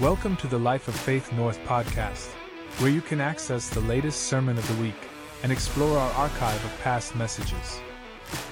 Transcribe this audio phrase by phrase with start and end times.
[0.00, 2.32] Welcome to the Life of Faith North podcast,
[2.80, 4.96] where you can access the latest sermon of the week
[5.44, 7.78] and explore our archive of past messages.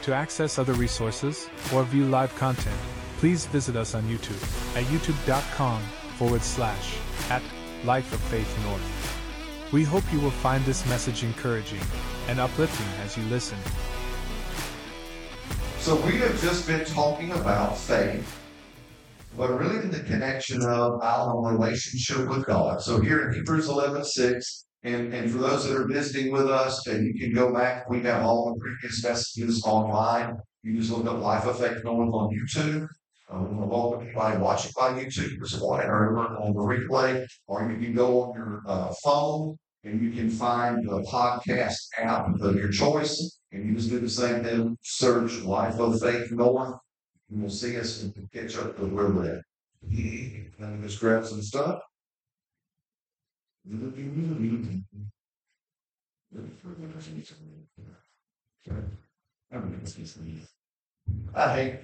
[0.03, 2.77] To access other resources or view live content,
[3.19, 4.41] please visit us on YouTube
[4.77, 5.83] at youtube.com
[6.17, 6.97] forward slash
[7.29, 7.43] at
[7.85, 9.73] Life of Faith North.
[9.73, 11.83] We hope you will find this message encouraging
[12.29, 13.59] and uplifting as you listen.
[15.79, 18.42] So we have just been talking about faith,
[19.37, 22.83] but really in the connection of our relationship with God.
[22.83, 26.87] So here in Hebrews 11, 6, and, and for those that are visiting with us,
[26.87, 30.37] and you can go back, we have all the previous messages online.
[30.63, 32.89] You just look up Life of Faith North on YouTube.
[33.31, 37.79] Um, we welcome anybody watching by YouTube this morning or on the replay, or you
[37.79, 42.71] can go on your uh, phone and you can find the podcast app of your
[42.71, 46.77] choice and you just do the same thing, search Life of Faith North,
[47.33, 49.43] and you'll see us and catch up with where we're at.
[49.89, 50.47] Me
[50.83, 51.81] just grab some stuff.
[61.35, 61.81] I hate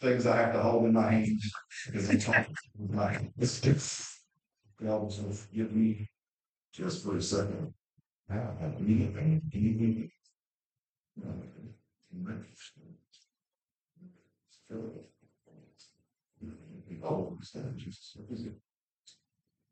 [0.00, 1.52] things I have to hold in my hands
[1.86, 4.14] because I'm talking with my hands.
[4.80, 6.08] God will give me
[6.72, 7.74] just for a second.
[8.30, 10.10] I don't have need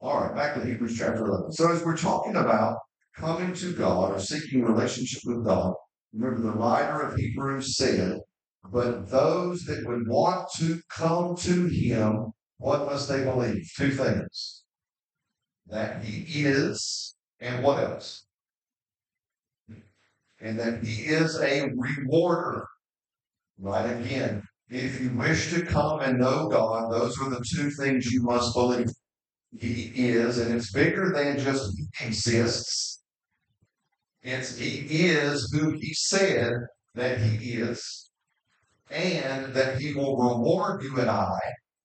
[0.01, 1.53] all right, back to Hebrews chapter 11.
[1.53, 2.79] So, as we're talking about
[3.17, 5.75] coming to God or seeking relationship with God,
[6.13, 8.21] remember the writer of Hebrews said,
[8.71, 13.71] But those that would want to come to Him, what must they believe?
[13.77, 14.65] Two things
[15.67, 18.27] that He is, and what else?
[20.41, 22.67] and that he is a rewarder.
[23.59, 28.11] Right again, if you wish to come and know God, those are the two things
[28.11, 28.89] you must believe.
[29.59, 33.03] He is, and it's bigger than just he exists.
[34.23, 36.53] It's he is who he said
[36.95, 38.11] that he is,
[38.91, 41.39] and that he will reward you and I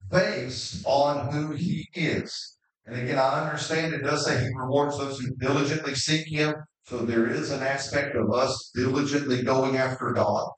[0.09, 2.57] based on who he is.
[2.85, 6.97] And again, I understand it does say he rewards those who diligently seek him, so
[6.97, 10.49] there is an aspect of us diligently going after God.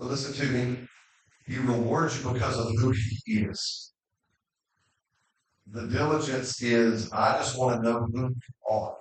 [0.00, 0.78] But listen to me.
[1.46, 2.94] He rewards you because of who
[3.26, 3.92] he is.
[5.66, 8.34] The diligence is, I just want to know who you
[8.68, 8.96] are.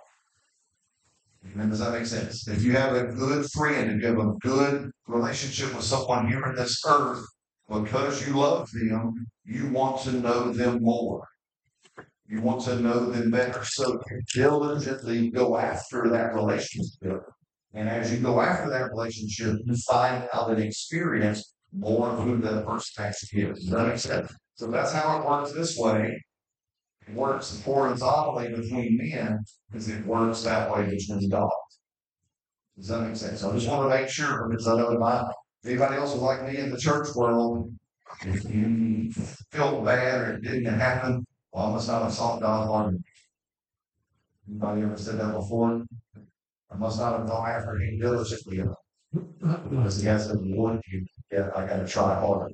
[1.53, 1.69] Amen.
[1.69, 2.47] Does that make sense?
[2.49, 6.43] If you have a good friend, if you have a good relationship with someone here
[6.43, 7.23] on this earth,
[7.69, 11.25] because you love them, you want to know them more.
[12.27, 13.63] You want to know them better.
[13.63, 14.01] So
[14.35, 17.23] diligently go after that relationship.
[17.73, 22.37] And as you go after that relationship, you find out an experience more of who
[22.37, 23.59] that person actually is.
[23.59, 24.31] Does that make sense?
[24.55, 26.21] So that's how it works this way.
[27.07, 29.39] It works horizontally between men
[29.71, 31.53] because it works that way between dogs.
[32.77, 33.41] Does that make sense?
[33.41, 35.31] So I just want to make sure because I know that my
[35.63, 37.73] if anybody else was like me in the church world,
[38.21, 39.11] if you
[39.51, 42.95] felt bad or it didn't happen, well, I must not have sought God's heart.
[44.49, 45.83] Anybody ever said that before?
[46.71, 48.75] I must not have gone after him diligently enough.
[49.13, 51.55] Because he hasn't warned you yet.
[51.57, 52.53] I got to try harder.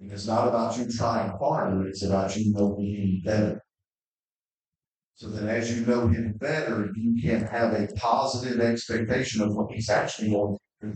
[0.00, 3.62] And it's not about you trying harder, it's about you knowing him better.
[5.14, 9.70] So that as you know him better, you can have a positive expectation of what
[9.70, 10.92] he's actually going to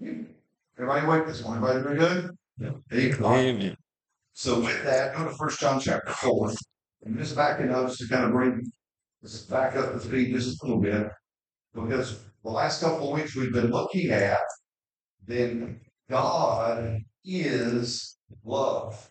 [0.00, 0.26] do.
[0.78, 1.64] Everybody wake this one?
[1.64, 2.30] Everybody doing good?
[2.58, 3.26] Yeah.
[3.26, 3.76] Amen.
[4.34, 6.52] So with that, go to First John chapter four,
[7.04, 8.70] and just backing up to kind of bring
[9.22, 11.08] this back up to speed just a little bit,
[11.74, 14.38] because the last couple of weeks we've been looking at
[15.26, 19.10] then God is love.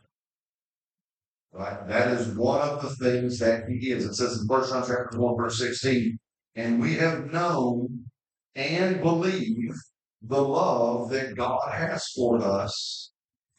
[1.52, 1.88] Right?
[1.88, 4.06] That is one of the things that He is.
[4.06, 6.20] It says in First John chapter one, verse sixteen,
[6.56, 8.06] and we have known
[8.56, 9.74] and believe
[10.22, 13.12] the love that God has for us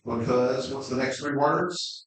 [0.04, 2.06] because what's the next three words?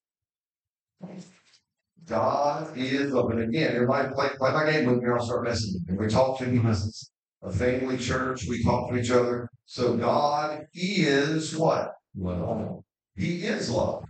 [2.08, 3.32] God is love.
[3.32, 6.00] And again, everybody play, play my game with me or I'll start messing with you.
[6.00, 7.10] We talk to you as
[7.42, 8.46] a family church.
[8.48, 9.50] We talk to each other.
[9.66, 11.94] So God is what?
[12.16, 12.84] Love.
[13.16, 14.06] He is love.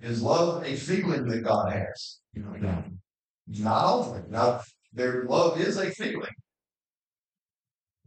[0.00, 2.20] Is love a feeling that God has?
[2.34, 2.84] No.
[3.46, 4.60] Not all Now,
[4.92, 6.30] their love is a feeling.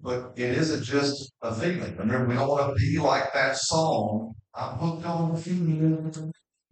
[0.01, 1.95] But it isn't just a feeling.
[1.97, 6.17] Remember, we don't want to be like that song I'm hooked on the feelings.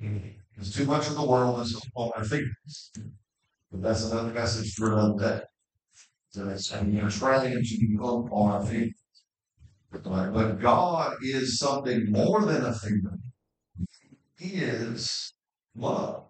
[0.01, 0.29] Mm-hmm.
[0.53, 2.91] Because too much of the world is on my feelings.
[3.71, 5.41] But that's another message for another day.
[6.29, 8.95] So it's, and you're trying to be on our feelings.
[9.91, 13.21] But God is something more than a feeling.
[14.37, 15.33] He is
[15.75, 16.25] love.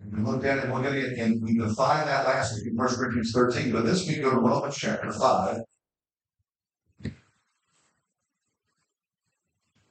[0.00, 2.66] And we looked at it, we're going to get, and we defined that last week
[2.68, 5.58] in 1 Corinthians 13, but this week go to Romans chapter 5.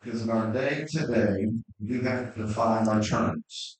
[0.01, 1.47] Because in our day today,
[1.87, 3.77] do have to define our terms.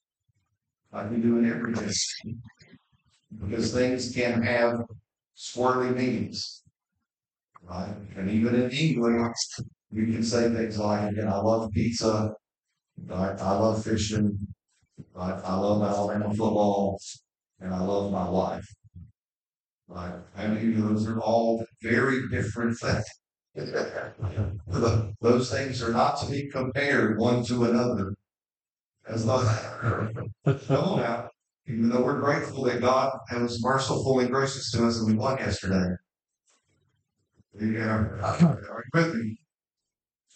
[0.92, 1.92] Like we do in every day.
[3.40, 4.82] Because things can have
[5.36, 6.64] swirly meanings.
[7.64, 7.96] Right?
[8.16, 9.38] And even in English,
[9.92, 12.34] you can say things like, again, I love pizza,
[13.08, 13.40] right?
[13.40, 14.38] I love fishing,
[15.16, 15.40] right?
[15.44, 17.00] I love Alabama football,
[17.60, 18.66] and I love my wife.
[19.88, 20.14] Right?
[20.36, 23.04] And those are all very different things.
[25.22, 28.16] Those things are not to be compared one to another.
[29.08, 29.46] As long
[30.68, 31.30] come now,
[31.68, 35.38] even though we're grateful that God was merciful and gracious to us and we won
[35.38, 35.96] yesterday.
[37.60, 39.38] Yeah, are you with me?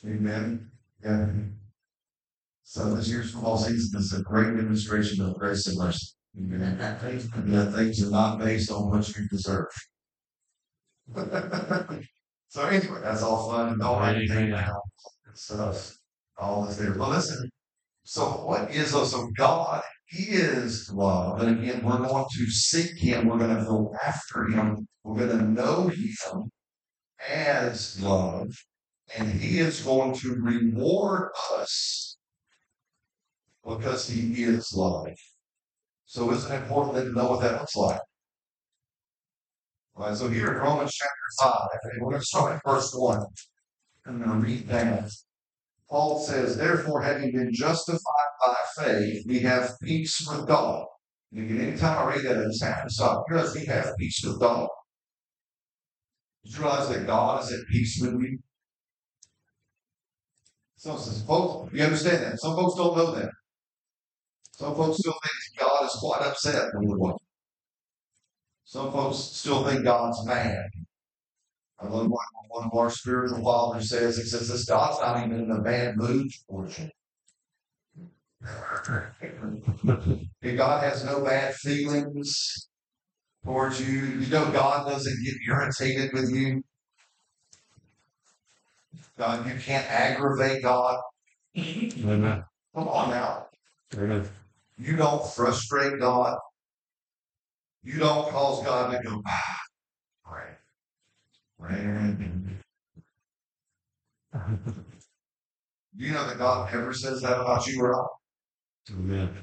[0.06, 0.70] Amen.
[1.04, 1.28] Yeah.
[2.64, 6.08] So this year's football season is a great demonstration of grace and mercy.
[6.38, 6.78] Amen.
[6.78, 9.66] That things are not based on what you deserve.
[12.50, 14.28] so anyway, that's all fun and all right.
[14.30, 14.82] Now.
[15.34, 15.98] Stuff.
[16.38, 16.94] All this there.
[16.98, 17.50] Well, listen.
[18.04, 19.12] So what is us?
[19.12, 21.42] So God is love.
[21.42, 23.28] And again, we're going to seek Him.
[23.28, 24.88] We're going to go after Him.
[25.04, 26.50] We're going to know Him
[27.30, 28.48] as love.
[29.18, 32.18] And He is going to reward us
[33.66, 35.10] because He is love.
[36.06, 38.00] So isn't it important to know what that looks like?
[40.00, 41.68] Right, so here in Romans chapter 5,
[42.00, 43.26] we're going to start at verse 1.
[44.06, 45.10] I'm going to read that.
[45.90, 48.00] Paul says, Therefore, having been justified
[48.40, 48.54] by
[48.84, 50.86] faith, we have peace with God.
[51.32, 53.24] And again, anytime I read that, I just have to stop.
[53.28, 54.68] Because we have peace with God.
[56.44, 58.38] Did you realize that God is at peace with you?
[60.76, 62.40] Some folks, you understand that?
[62.40, 63.32] Some folks don't know that.
[64.52, 67.20] Some folks still think God is quite upset with we want.
[68.68, 70.66] Some folks still think God's mad.
[71.80, 74.18] I love what one of our spiritual fathers says.
[74.18, 76.90] He says, This God's not even in a bad mood for you.
[80.58, 82.68] God has no bad feelings
[83.46, 84.00] towards you.
[84.00, 86.62] You know, God doesn't get irritated with you.
[89.18, 91.00] God, you can't aggravate God.
[91.58, 92.44] Amen.
[92.76, 93.48] Come on now.
[93.96, 94.28] Amen.
[94.78, 96.38] You don't frustrate God.
[97.88, 99.60] You don't cause God to go, ah,
[100.26, 100.58] pray.
[105.96, 108.08] you know that God never says that about you or I?
[108.92, 109.38] Amen.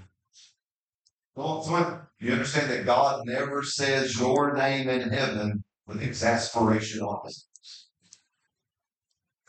[1.34, 7.24] Well, so you understand that God never says your name in heaven with exasperation on
[7.24, 7.88] his lips.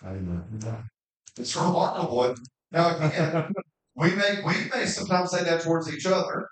[0.05, 0.89] Amen.
[1.37, 2.33] It's remarkable.
[2.71, 3.51] Now again,
[3.93, 6.47] we may we may sometimes say that towards each other,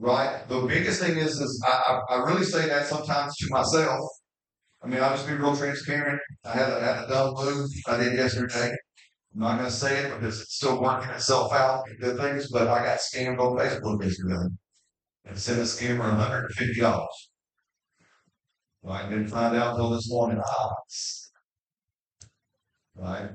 [0.00, 0.48] right?
[0.48, 4.00] The biggest thing is is I, I really say that sometimes to myself.
[4.82, 6.20] I mean, I'll just be real transparent.
[6.44, 8.74] I had a, had a dumb move I did yesterday.
[9.34, 11.84] I'm not going to say it because it's still working itself out.
[11.88, 14.48] and Good things, but I got scammed on Facebook yesterday
[15.26, 17.06] and sent a scammer $150.
[18.82, 20.40] Well, I didn't find out until this morning.
[20.44, 20.72] Ah,
[22.96, 23.28] right?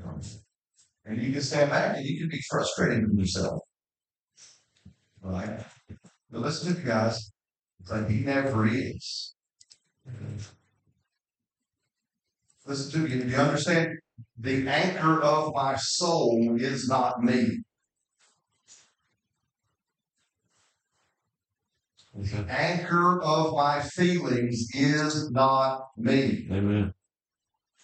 [1.06, 3.62] And you can stand back and you can be frustrated with yourself.
[5.22, 5.60] Right?
[6.36, 7.32] But listen to guys.
[7.88, 9.36] But he never is.
[12.66, 13.22] Listen to me.
[13.22, 14.00] Do you understand?
[14.38, 17.62] The anchor of my soul is not me.
[22.14, 26.50] The anchor of my feelings is not me.
[26.52, 26.94] Amen.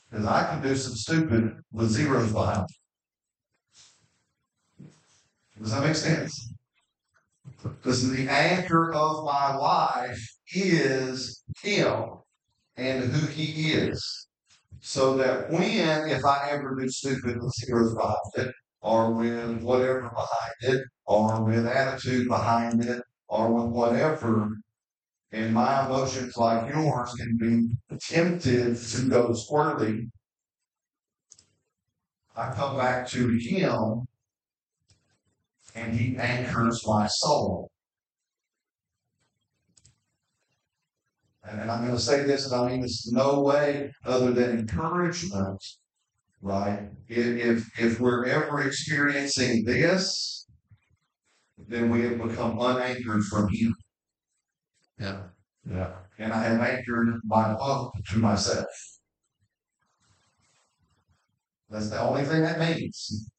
[0.10, 2.68] Because I can do some stupid with zeros behind.
[5.58, 6.51] Does that make sense?
[7.64, 10.20] Because the anchor of my life
[10.54, 12.06] is Him
[12.76, 14.28] and who He is.
[14.80, 20.76] So that when, if I ever do stupid zeros behind it, or with whatever behind
[20.76, 24.50] it, or with attitude behind it, or with whatever,
[25.32, 30.10] and my emotions like yours can be tempted to go squirrely,
[32.36, 34.08] I come back to Him
[35.76, 37.70] and he anchors my soul.
[41.44, 45.64] And I'm going to say this, and I mean this no way other than encouragement,
[46.42, 46.90] right?
[47.08, 50.48] If, if we're ever experiencing this,
[51.68, 53.76] then we have become unanchored from Him.
[55.00, 55.22] Yeah.
[55.70, 55.94] Yeah.
[56.20, 58.68] And I have anchored my love to myself.
[61.70, 63.32] That's the only thing that means.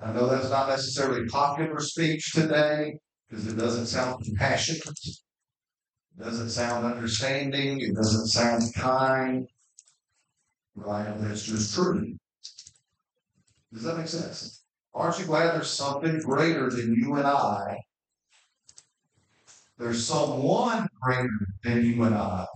[0.00, 2.98] I know that's not necessarily popular speech today
[3.28, 4.82] because it doesn't sound compassionate.
[5.04, 7.80] It doesn't sound understanding.
[7.80, 9.46] It doesn't sound kind.
[10.74, 11.12] Right?
[11.18, 12.16] That's just true.
[13.72, 14.62] Does that make sense?
[14.94, 17.78] Aren't you glad there's something greater than you and I?
[19.78, 21.28] There's someone greater
[21.64, 22.46] than you and I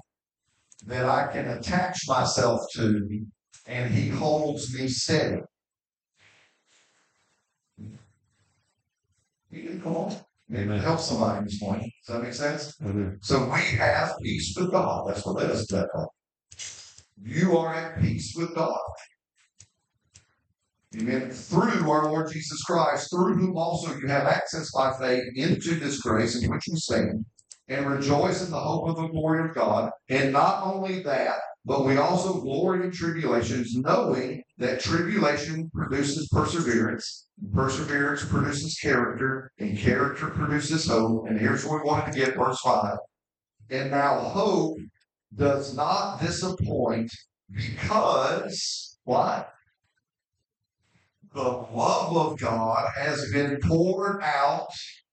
[0.87, 3.27] that I can attach myself to,
[3.67, 5.43] and he holds me steady.
[9.51, 10.17] You can come on.
[10.49, 11.91] Maybe help somebody in this morning.
[12.07, 12.75] Does that make sense?
[12.83, 13.17] Mm-hmm.
[13.21, 15.09] So we have peace with God.
[15.09, 16.09] That's what led us to that point.
[17.23, 18.79] You are at peace with God.
[20.97, 21.31] Amen.
[21.31, 26.01] Through our Lord Jesus Christ, through whom also you have access by faith into this
[26.01, 27.27] grace in which you stand,
[27.69, 29.91] and rejoice in the hope of the glory of God.
[30.09, 37.29] And not only that, but we also glory in tribulations, knowing that tribulation produces perseverance,
[37.55, 41.29] perseverance produces character, and character produces hope.
[41.29, 42.99] And here's where we wanted to get verse 5.
[43.71, 44.79] And now hope
[45.35, 47.11] does not disappoint
[47.53, 49.53] because what?
[51.35, 54.69] The love of God has been poured out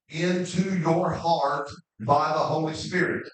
[0.10, 3.28] into your heart by the Holy Spirit.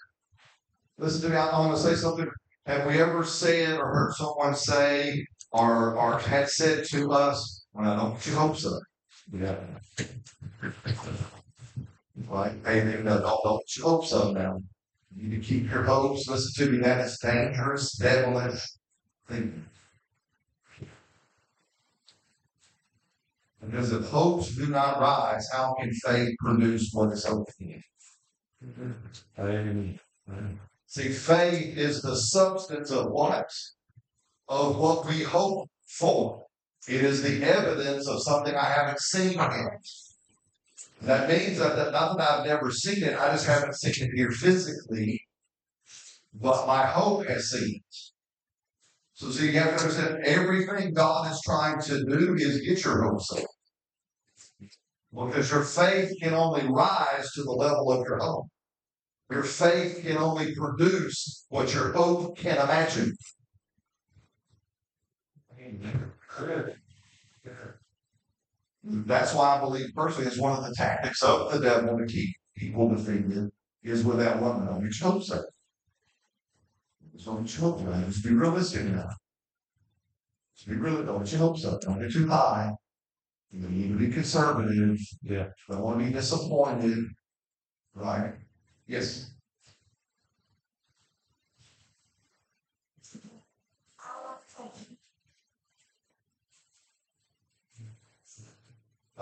[0.98, 2.28] Listen to me, I want to say something.
[2.66, 7.90] Have we ever said or heard someone say or, or had said to us, well,
[7.90, 8.78] I don't you hope so?
[9.32, 9.56] Yeah.
[12.28, 12.54] Right?
[12.64, 14.60] Hey, no, don't, don't you hope so now.
[15.14, 16.28] You need to keep your hopes.
[16.28, 18.62] Listen to me, that is dangerous, devilish
[19.28, 19.64] thinking.
[23.64, 27.82] Because if hopes do not rise, how can faith produce what is hoped in?
[29.38, 29.98] Amen.
[30.86, 33.50] See, faith is the substance of what?
[34.48, 35.68] Of what we hope
[35.98, 36.44] for.
[36.88, 39.80] It is the evidence of something I haven't seen yet.
[41.02, 44.14] That means that, that not that I've never seen it, I just haven't seen it
[44.14, 45.20] here physically,
[46.34, 47.96] but my hope has seen it.
[49.14, 53.02] So see, you have to understand everything God is trying to do is get your
[53.02, 53.44] hopes up.
[55.12, 58.46] Because your faith can only rise to the level of your hope.
[59.30, 63.14] Your faith can only produce what your hope can imagine.
[68.84, 72.34] That's why I believe personally it's one of the tactics of the devil to keep
[72.56, 73.50] people defeated
[73.82, 75.42] is with that one on your choke set.
[77.16, 78.06] So don't choke that.
[78.06, 79.08] Just be realistic now.
[80.56, 81.80] Just be really don't get your hopes up.
[81.80, 82.72] Don't get too high.
[83.52, 84.98] You need to be conservative.
[85.22, 85.48] Yeah.
[85.70, 86.98] Don't want to be disappointed.
[87.94, 88.32] Right?
[88.86, 89.31] Yes.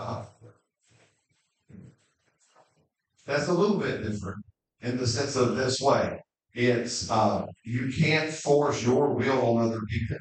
[0.00, 0.24] Uh,
[3.26, 4.42] that's a little bit different
[4.80, 6.18] in the sense of this way.
[6.54, 10.16] It's uh, you can't force your will on other people.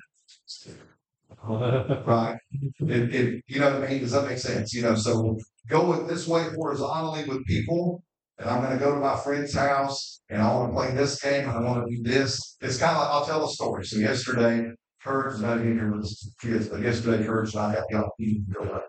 [2.05, 2.37] right?
[2.81, 4.01] It, it, you know what I mean?
[4.01, 4.73] Does that make sense?
[4.73, 5.37] You know, so
[5.69, 8.03] go with this way horizontally with people,
[8.37, 11.21] and I'm going to go to my friend's house, and I want to play this
[11.21, 12.57] game, and I want to do this.
[12.59, 13.85] It's kind of like I'll tell a story.
[13.85, 14.71] So yesterday,
[15.01, 18.81] Kurt, not here was kids, but yesterday, Kurt and I had the opportunity to go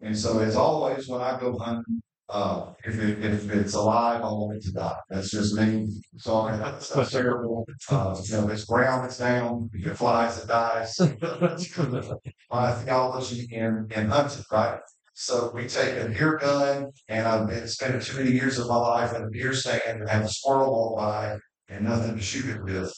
[0.00, 4.26] and so, as always, when I go hunting, uh, if, it, if it's alive, I
[4.26, 4.98] want it to die.
[5.08, 5.88] That's just me.
[6.18, 7.66] Sorry, that's, that's terrible.
[7.90, 9.70] Uh, you know, it's ground, it's down.
[9.72, 10.98] If it flies, it dies.
[12.50, 14.80] My theology in, in hunting, right?
[15.14, 18.76] So we take a deer gun, and I've been spending too many years of my
[18.76, 21.38] life in a deer stand and have a squirrel walk by
[21.68, 22.92] and nothing to shoot it with.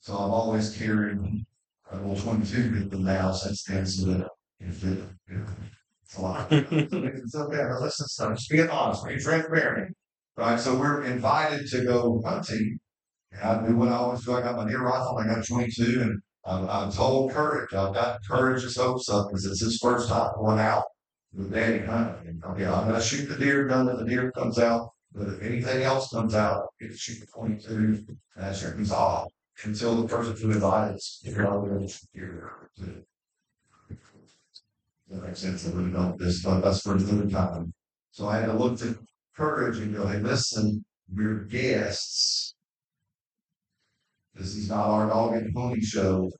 [0.00, 1.46] So I'm always carrying
[1.92, 3.86] a little 22 with them now since then.
[3.86, 5.48] So if it, if
[6.08, 6.46] it's a lot.
[6.50, 7.64] it's okay.
[7.80, 9.94] Listen, son, just being honest, being transparent.
[10.36, 10.58] Right?
[10.58, 12.78] So we're invited to go hunting.
[13.32, 14.34] And I do what I always do.
[14.34, 15.18] I got my deer rifle.
[15.18, 16.00] I got 22.
[16.00, 17.74] And I'm, I'm told courage.
[17.74, 20.84] I've got courage to hopes up because it's his first time going out
[21.34, 22.28] with daddy hunting.
[22.28, 24.90] And, okay, I'm going to shoot the deer gun when the deer comes out.
[25.12, 27.74] But if anything else comes out, get to shoot the 22.
[27.74, 29.28] And that's your resolve
[29.62, 32.70] until the person who invited if you're not going to shoot the deer.
[35.10, 35.66] That makes sense.
[35.66, 36.18] I really don't.
[36.18, 37.72] This, but that's for another time.
[38.10, 38.98] So I had to look to
[39.36, 40.84] courage and go, hey, listen,
[41.14, 42.54] we're guests.
[44.34, 46.30] This is not our dog and pony show.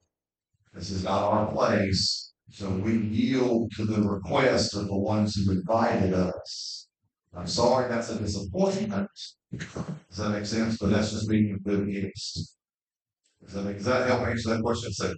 [0.74, 2.32] This is not our place.
[2.50, 6.88] So we yield to the request of the ones who invited us.
[7.34, 9.08] I'm sorry that's a disappointment.
[9.52, 10.78] Does that make sense?
[10.78, 12.56] But that's just being a good guest.
[13.42, 14.92] Does that, make, does that help answer that question?
[14.92, 15.14] So,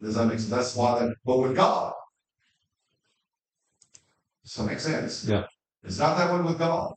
[0.00, 0.50] does that make sense?
[0.50, 1.92] That's why that, but with God,
[4.44, 5.24] Does that make sense?
[5.26, 5.44] Yeah.
[5.84, 6.92] It's not that way with God.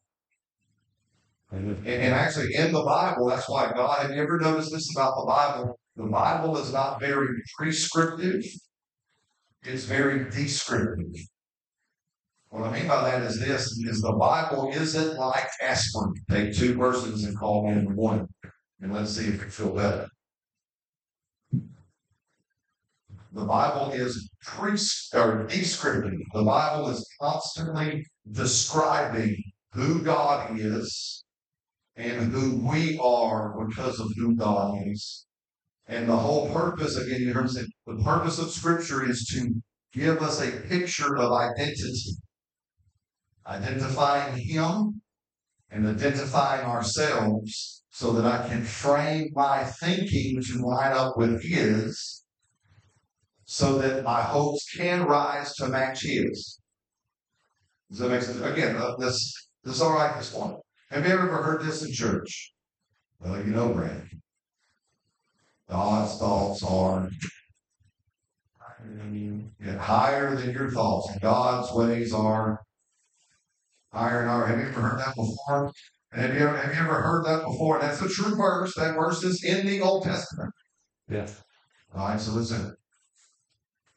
[1.54, 1.78] Amen.
[1.80, 5.16] And, and actually, in the Bible, that's why God, have you ever noticed this about
[5.16, 5.80] the Bible?
[5.96, 8.44] The Bible is not very prescriptive,
[9.64, 11.14] it's very descriptive.
[12.50, 16.14] What I mean by that is this is the Bible isn't like aspirin.
[16.30, 18.28] Take two verses and call in one.
[18.82, 20.08] And let's see if you feel better.
[23.36, 26.22] The Bible is pres- or descriptive.
[26.34, 29.36] The Bible is constantly describing
[29.74, 31.26] who God is
[31.98, 35.26] and who we are because of who God is.
[35.86, 39.62] And the whole purpose, again, you heard me say, the purpose of Scripture is to
[39.92, 42.16] give us a picture of identity,
[43.46, 45.02] identifying Him
[45.70, 52.25] and identifying ourselves so that I can frame my thinking to line up with His
[53.46, 56.60] so that my hopes can rise to match His.
[57.90, 58.42] Does that make sense?
[58.42, 60.60] Again, uh, this, this is all right this morning.
[60.90, 62.54] Have you ever heard this in church?
[63.20, 64.08] Well, you know, Brad.
[65.70, 67.10] God's thoughts are
[69.64, 71.18] yeah, higher than your thoughts.
[71.20, 72.62] God's ways are
[73.92, 74.46] higher than our.
[74.46, 75.72] Have you ever heard that before?
[76.14, 77.80] Have you ever, have you ever heard that before?
[77.80, 78.74] And That's a true verse.
[78.76, 80.54] That verse is in the Old Testament.
[81.10, 81.28] Yeah.
[81.94, 82.76] All right, so listen.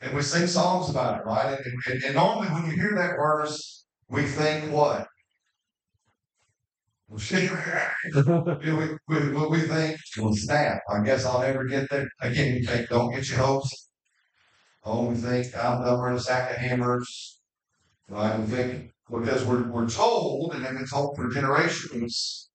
[0.01, 1.59] And we sing songs about it, right?
[1.59, 5.07] And, and, and normally when you hear that verse, we think what?
[7.11, 7.21] We,
[9.09, 10.83] we, we, think, well, snap.
[10.91, 12.07] I guess I'll never get there.
[12.21, 13.89] Again, you think, don't get your hopes.
[14.85, 17.41] Oh, we think I'm dumber than a sack of hammers.
[18.09, 18.39] Right?
[18.39, 22.51] We think because we're, we're told, and have been told for generations,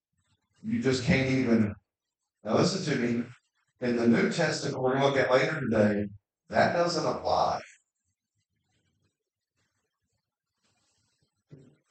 [0.63, 1.73] you just can't even.
[2.43, 3.23] Now, listen to me.
[3.81, 6.05] In the New Testament, we're going to look at later today,
[6.49, 7.59] that doesn't apply.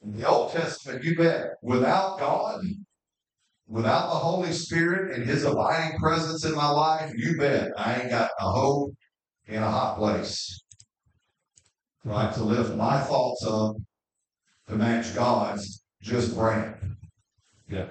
[0.03, 2.61] In the Old Testament, you bet, without God,
[3.67, 8.09] without the Holy Spirit and His abiding presence in my life, you bet I ain't
[8.09, 8.93] got a hope
[9.47, 10.61] in a hot place.
[12.03, 12.33] Right?
[12.33, 13.75] To lift my thoughts up
[14.67, 16.75] to match God's just brand.
[17.69, 17.85] Yeah.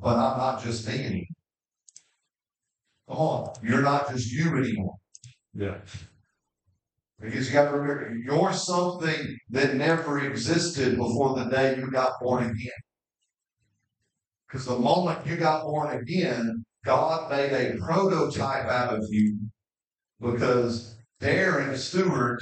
[0.00, 1.24] But I'm not just me anymore.
[3.08, 4.94] Come on, you're not just you anymore.
[5.54, 5.78] Yeah.
[7.20, 12.12] Because you got to remember, you're something that never existed before the day you got
[12.20, 12.80] born again.
[14.46, 19.38] Because the moment you got born again, God made a prototype out of you
[20.20, 22.40] because Darren Stewart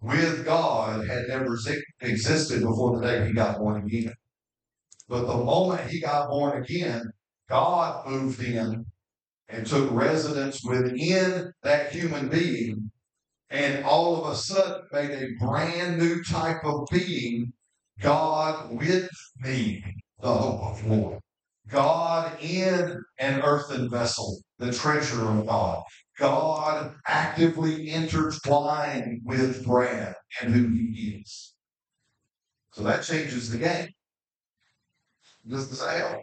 [0.00, 1.56] with God had never
[2.00, 4.12] existed before the day he got born again.
[5.08, 7.02] But the moment he got born again,
[7.48, 8.84] God moved in
[9.48, 12.90] and took residence within that human being
[13.50, 17.52] and all of a sudden made a brand new type of being,
[18.00, 19.84] God with me,
[20.20, 21.18] the hope of glory.
[21.68, 25.82] God in an earthen vessel, the treasure of God.
[26.18, 31.54] God actively intertwined with Brad and who he is.
[32.72, 33.88] So that changes the game.
[35.44, 36.22] This is hell.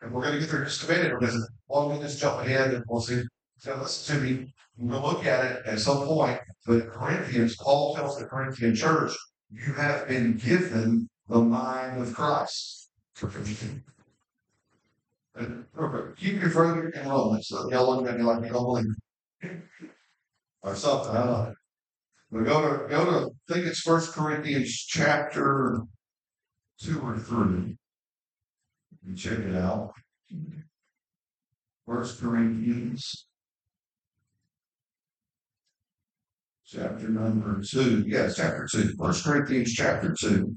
[0.00, 2.84] And we're going to get a minute because well, let me just jump ahead and
[2.88, 3.22] we'll see.
[3.58, 4.54] So listen to me.
[4.76, 6.40] We'll look at it at some point.
[6.66, 9.12] But Corinthians, Paul tells the Corinthian church,
[9.50, 12.90] you have been given the mind of Christ.
[16.16, 17.48] Keep your finger in Romans.
[17.48, 19.50] So y'all looking at me like you don't believe me.
[20.62, 21.10] Or something.
[21.10, 21.54] I don't know.
[22.30, 25.80] We go to go to I think it's First Corinthians chapter
[26.80, 27.76] two or three.
[29.08, 29.94] You check it out.
[31.86, 33.26] First Corinthians
[36.66, 38.04] chapter number two.
[38.06, 38.94] Yes, chapter two.
[38.98, 40.54] First Corinthians chapter two.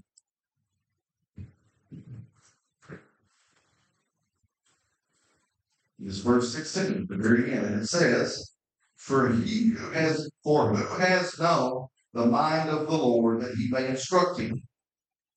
[6.04, 8.54] Is verse 16, the very end, and it says,
[8.98, 13.70] For he who has for who has known the mind of the Lord that he
[13.70, 14.62] may instruct him.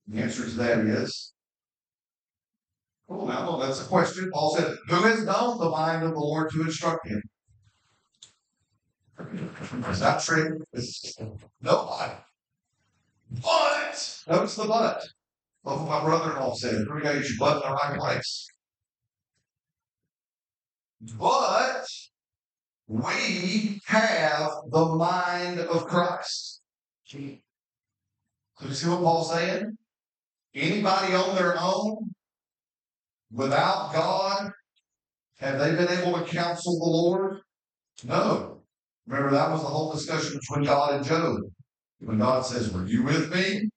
[0.09, 1.34] The answer to that is
[3.09, 4.31] Oh, now that's a question.
[4.33, 7.23] Paul said, Who has known the mind of the Lord to instruct him?
[9.89, 10.65] Is that true?
[10.73, 11.17] It's
[11.61, 12.15] nobody.
[13.43, 15.03] But notice the but.
[15.65, 16.85] Love what my brother-in-law said.
[16.87, 18.49] Here we go, you should butt in the right place.
[21.19, 21.85] But
[22.87, 26.61] we have the mind of Christ.
[27.07, 29.77] So you see what Paul's saying?
[30.55, 32.14] Anybody on their own,
[33.35, 34.51] without God,
[35.39, 37.41] have they been able to counsel the Lord?
[38.05, 38.63] No.
[39.07, 41.37] Remember, that was the whole discussion between God and Job.
[41.99, 43.69] When God says, Were you with me?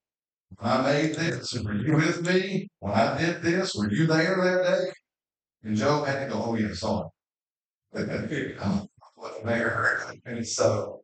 [0.57, 1.53] When I made this.
[1.53, 3.73] And Were you with me when I did this?
[3.75, 4.91] Were you there that day?
[5.63, 7.09] And Job had to go, Oh, yeah, saw
[7.93, 8.57] it.
[8.59, 8.81] I
[9.15, 10.13] wasn't there.
[10.25, 11.01] And so,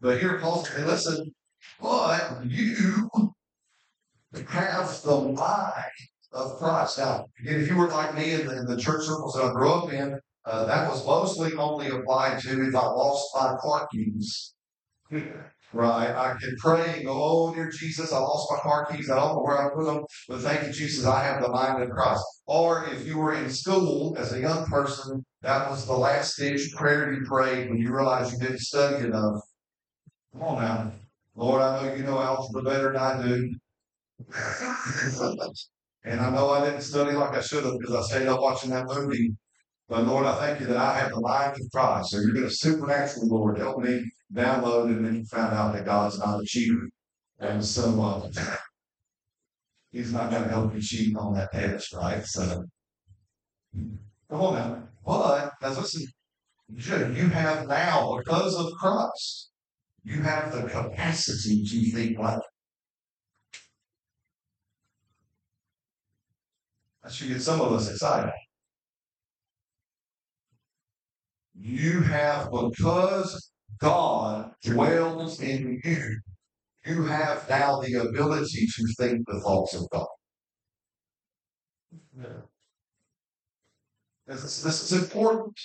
[0.00, 1.34] but here Paul said, Listen,
[1.80, 3.10] but you
[4.46, 5.92] have the mind
[6.32, 6.98] of Christ.
[6.98, 9.52] Now, again, if you were like me in the, in the church circles that I
[9.52, 13.88] grew up in, uh, that was mostly only applied to if I lost my car
[13.92, 14.54] keys.
[15.72, 16.08] Right.
[16.08, 19.10] I can pray and go, Oh, dear Jesus, I lost my car keys.
[19.10, 20.04] I don't know where I put them.
[20.26, 22.22] But thank you, Jesus, I have the mind of Christ.
[22.46, 26.72] Or if you were in school as a young person, that was the last ditch
[26.74, 29.42] prayer you prayed when you realized you didn't study enough.
[30.32, 30.92] Come on now.
[31.36, 33.54] Lord, I know you know algebra better than I do.
[36.08, 38.70] and I know I didn't study like I should have because I stayed up watching
[38.70, 39.34] that movie.
[39.88, 42.10] But Lord, I thank you that I have the mind of Christ.
[42.10, 44.86] So you're going to supernaturally, Lord, help me download.
[44.86, 46.88] And then you found out that God's not a cheater.
[47.38, 48.30] And so uh,
[49.92, 52.24] he's not going to help me cheat on that test, right?
[52.24, 52.64] So
[53.74, 54.82] come on now.
[55.04, 56.06] But as listen,
[56.74, 59.50] you have now, because of Christ,
[60.04, 62.40] you have the capacity to think like
[67.08, 68.34] That should get some of us excited.
[71.54, 76.20] You have, because God dwells in you,
[76.84, 80.06] you have now the ability to think the thoughts of God.
[82.14, 82.26] Yeah.
[84.26, 85.58] This, this is important.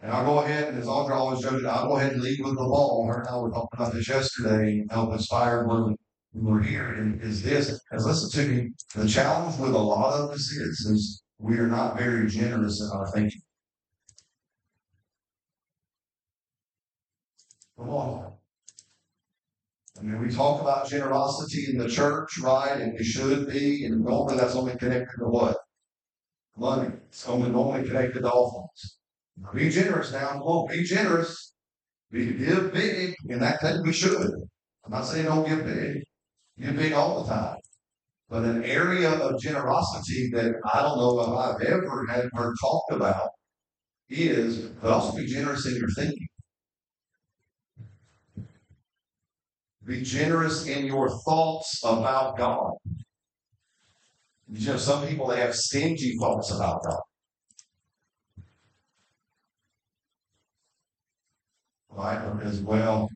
[0.00, 2.54] And I'll go ahead, and as Audra always joked, I'll go ahead and lead with
[2.54, 3.06] the ball.
[3.06, 5.94] Her and I were talking about this yesterday, help inspire we
[6.34, 10.30] were here, and is this, as listen to me, the challenge with a lot of
[10.30, 13.40] us is, is we are not very generous in our thinking.
[17.78, 18.32] Come on.
[19.98, 22.80] I mean, we talk about generosity in the church, right?
[22.80, 25.56] And we should be, and normally that's only connected to what?
[26.56, 26.92] Money.
[27.08, 28.96] It's only normally connected to all offerings.
[29.54, 30.40] Be generous now.
[30.42, 31.52] On, be generous.
[32.10, 34.30] Be give big, and that thing we should.
[34.84, 36.04] I'm not saying don't give big.
[36.60, 37.56] Give big all the time.
[38.28, 42.92] But an area of generosity that I don't know if I've ever had heard talked
[42.92, 43.30] about
[44.08, 46.26] is, but also be generous in your thinking.
[49.84, 52.72] Be generous in your thoughts about God.
[54.50, 57.00] You know, some people they have stingy thoughts about God.
[61.90, 62.36] Right?
[62.36, 63.08] Because, well,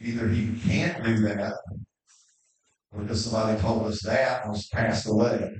[0.00, 1.54] either he can't do that
[2.96, 5.50] because somebody told us that was passed away.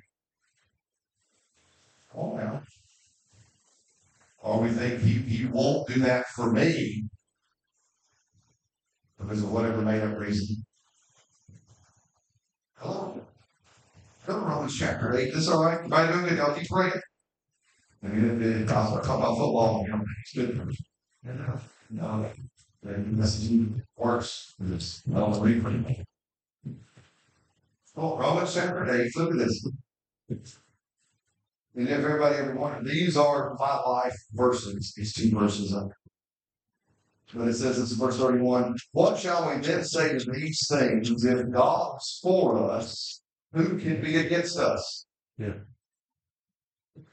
[2.15, 2.63] Oh, now.
[4.39, 7.09] Or we think he, he won't do that for me
[9.19, 10.65] because of whatever made up reason.
[12.77, 13.21] Hello?
[14.27, 15.35] Go to Romans chapter 8.
[15.35, 15.79] This all right?
[15.79, 16.39] Everybody doing good?
[16.39, 16.93] Y'all keep praying.
[18.03, 19.83] And I'll talk about football.
[19.85, 20.77] You know, it's good for you
[21.91, 22.31] no,
[22.83, 24.55] the messaging works.
[24.71, 25.85] It's not read for you.
[27.97, 29.17] Oh, Romans chapter 8.
[29.17, 29.69] Look at this.
[30.29, 35.89] And if everybody ever wanted, these are my life verses, these two verses up.
[37.35, 41.25] But it says this in verse 31 What shall we then say to these things?
[41.25, 45.07] If God is for us, who can be against us?
[45.39, 45.55] Yeah.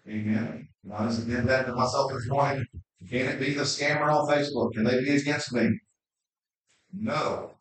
[0.08, 0.68] Amen.
[0.94, 2.66] I just did that to myself this morning.
[3.10, 4.74] Can it be the scammer on Facebook?
[4.74, 5.80] Can they be against me?
[6.94, 7.52] No.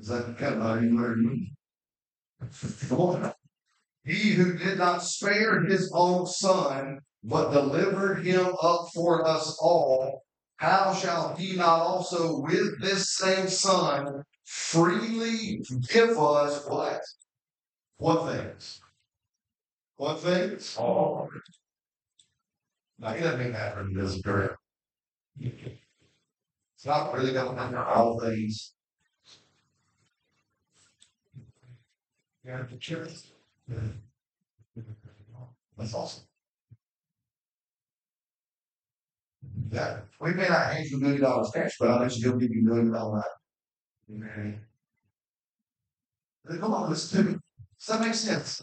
[0.00, 0.80] Is that kind of?
[4.04, 10.22] He who did not spare his own son, but delivered him up for us all,
[10.56, 17.02] how shall he not also with this same son freely give us what?
[17.98, 18.80] What things?
[19.96, 20.76] What things?
[20.78, 21.28] All.
[22.98, 24.56] Now he doesn't mean that from this girl.
[25.38, 28.72] It's not really going to cover all things.
[32.44, 33.12] Yeah, the church.
[35.76, 36.24] That's awesome.
[39.70, 42.60] That we may not hand you a million dollars cash, but I'll you give you
[42.60, 43.24] a million dollars.
[44.10, 44.60] Amen.
[46.48, 47.38] Come on, listen to me.
[47.78, 48.62] Does that make sense?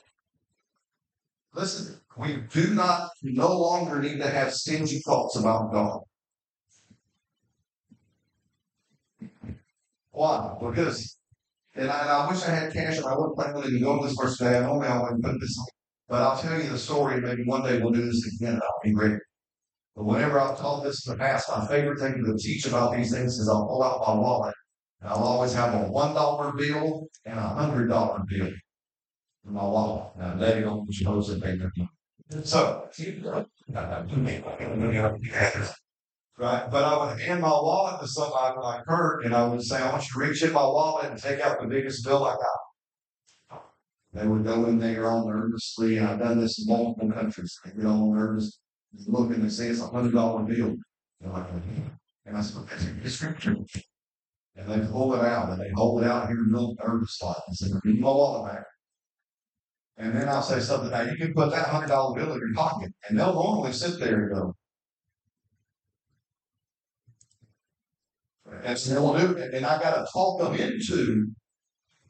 [1.53, 6.01] Listen, we do not no longer need to have stingy thoughts about God.
[10.11, 10.55] Why?
[10.59, 11.17] Because,
[11.77, 14.15] and I, and I wish I had cash and I wouldn't plan to go this
[14.19, 14.57] first day.
[14.57, 15.65] I only I would put this on.
[16.09, 17.21] But I'll tell you the story.
[17.21, 18.53] Maybe one day we'll do this again.
[18.53, 19.17] And I'll be great.
[19.95, 23.11] But whenever I've taught this in the past, my favorite thing to teach about these
[23.11, 24.53] things is I'll pull out my wallet
[25.01, 29.63] And I'll always have a one dollar bill and a hundred dollar bill in my
[29.63, 30.11] wallet.
[30.15, 31.89] And I Now, Daddy don't suppose it ain't nothing.
[32.43, 32.89] So.
[36.39, 39.77] Right, but I would hand my wallet to somebody like Kurt and I would say,
[39.77, 42.35] I want you to reach in my wallet and take out the biggest bill I
[42.35, 43.63] got.
[44.13, 47.59] They would go in there all nervously, and I've done this in multiple countries.
[47.65, 48.59] They get all nervous,
[49.07, 50.75] look and say it's a hundred dollar bill.
[51.19, 51.47] They're like,
[52.25, 53.65] and I said, that's a description.
[54.55, 57.55] And they pull it out and they hold it out here real nervous like, and
[57.55, 58.63] say, give me my wallet back.
[59.97, 62.53] And then I'll say something, now you can put that hundred dollar bill in your
[62.53, 64.55] pocket, and they'll normally sit there and go.
[68.63, 71.27] And so do it, and I gotta talk them into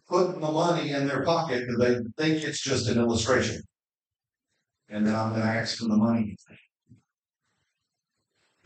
[0.07, 3.61] putting the money in their pocket because they think it's just an illustration.
[4.89, 6.35] And then I'm gonna ask for the money.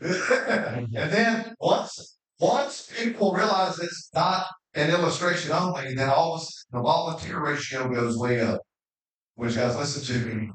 [0.00, 6.44] and then once once people realize it's not an illustration only, then all of a
[6.44, 8.60] sudden the volunteer ratio goes way up.
[9.34, 10.50] Which guys, listen to me.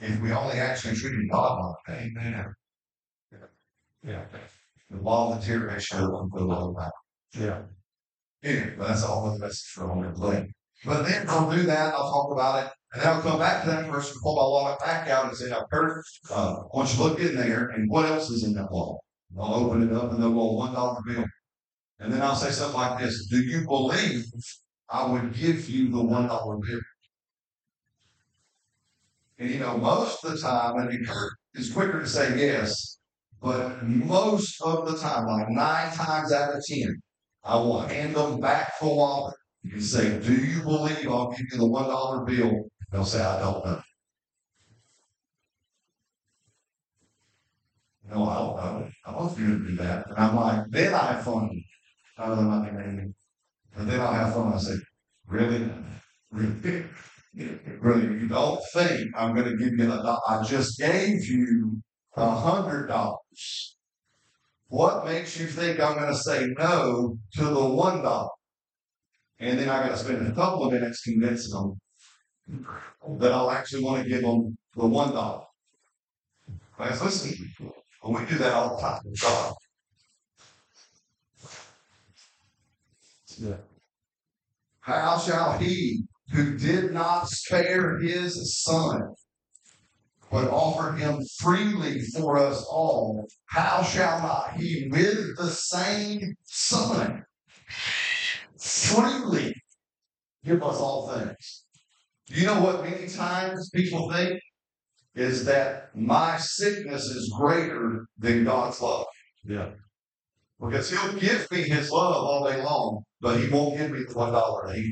[0.00, 2.54] If we only actually treated God like that, amen.
[4.04, 4.24] Yeah.
[5.02, 6.76] Volunteer ratio will go low.
[7.38, 7.62] Yeah.
[8.42, 10.54] Anyway, but that's all the message for and play.
[10.84, 13.70] But then I'll do that, I'll talk about it, and then I'll come back to
[13.70, 16.96] that person, pull my wallet back out and say, now, Kurt, uh, I want you
[16.96, 19.00] to look in there, and what else is in that wallet?
[19.30, 21.24] And I'll open it up and they'll go one dollar bill.
[22.00, 24.24] And then I'll say something like this, do you believe
[24.90, 26.80] I would give you the one dollar bill?
[29.38, 32.98] And you know, most of the time, I mean, Kurt is quicker to say yes,
[33.44, 36.96] but most of the time, like nine times out of ten,
[37.44, 39.34] I will hand them back the wallet
[39.70, 42.70] and say, Do you believe I'll give you the one dollar bill?
[42.90, 43.82] They'll say, I don't know.
[48.10, 48.88] No, I don't know.
[49.04, 50.06] I want you to do that.
[50.08, 51.50] And I'm like, then I have fun.
[52.16, 53.14] I don't know anything.
[53.76, 54.54] But then I'll have fun.
[54.54, 54.76] I say,
[55.26, 55.70] Really?
[56.30, 56.86] Really?
[57.80, 58.20] Really?
[58.20, 60.20] You don't think I'm gonna give you a dollar?
[60.28, 61.82] I just gave you
[62.16, 63.76] a hundred dollars.
[64.68, 68.30] What makes you think I'm going to say no to the one dollar?
[69.40, 71.80] And then I got to spend a couple of minutes convincing them
[73.18, 75.44] that I'll actually want to give them the one dollar.
[76.78, 77.52] Guys, listen,
[78.04, 79.54] we do that all the time with God.
[83.38, 83.56] Yeah.
[84.80, 89.14] How shall he who did not spare his son,
[90.34, 97.24] but offer him freely for us all, how shall not he with the same Son
[98.58, 99.54] freely
[100.44, 101.64] give us all things?
[102.26, 104.40] Do you know what many times people think?
[105.14, 109.06] Is that my sickness is greater than God's love.
[109.44, 109.68] Yeah.
[110.60, 114.14] Because he'll give me his love all day long, but he won't give me the
[114.18, 114.82] one dollar to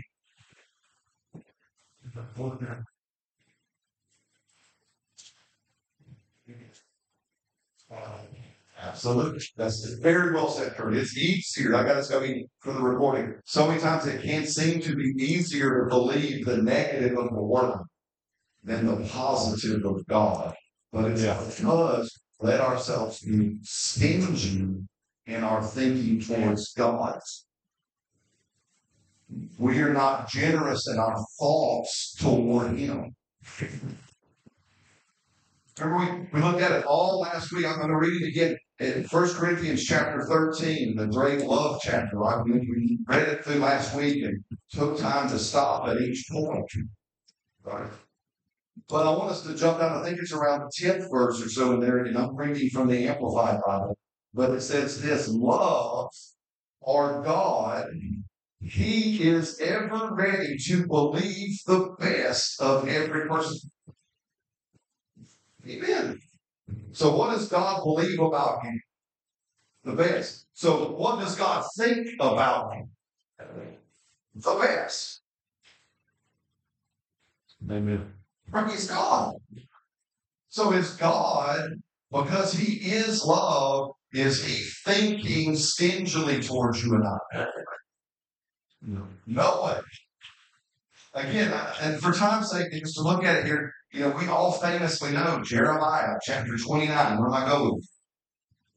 [8.83, 9.41] Absolutely.
[9.57, 10.95] That's very well said, Kurt.
[10.95, 11.75] It's easier.
[11.77, 13.35] I got this going for the recording.
[13.47, 17.43] So many times it can't seem to be easier to believe the negative of the
[17.43, 17.87] world
[18.65, 20.55] than the positive of God.
[20.93, 21.43] But it's Yeah.
[21.49, 24.67] because let ourselves be stingy
[25.27, 27.21] in our thinking towards God.
[29.59, 33.15] We are not generous in our thoughts toward Him.
[35.81, 37.65] Remember, we, we looked at it all last week.
[37.65, 42.17] I'm going to read it again in 1 Corinthians chapter 13, the great love chapter.
[42.17, 42.45] Right?
[42.45, 46.71] We, read it through last week and took time to stop at each point.
[47.63, 47.89] Right?
[48.89, 51.49] But I want us to jump down, I think it's around the 10th verse or
[51.49, 53.97] so in there, and I'm reading from the Amplified Bible.
[54.35, 56.11] But it says this love
[56.81, 57.87] or God,
[58.61, 63.71] He is ever ready to believe the best of every person.
[65.69, 66.19] Amen.
[66.93, 68.81] So, what does God believe about you?
[69.85, 70.47] The best.
[70.53, 72.89] So, what does God think about you?
[74.35, 75.21] The best.
[77.71, 78.13] Amen.
[78.51, 79.35] Praise God.
[80.49, 81.71] So, is God,
[82.11, 87.47] because He is love, is He thinking stingily towards you and I?
[88.83, 89.07] No.
[89.27, 89.81] No way.
[91.15, 94.53] Again, and for time's sake, just to look at it here, you know, we all
[94.53, 97.19] famously know Jeremiah chapter 29.
[97.19, 97.83] Where am I oh, going?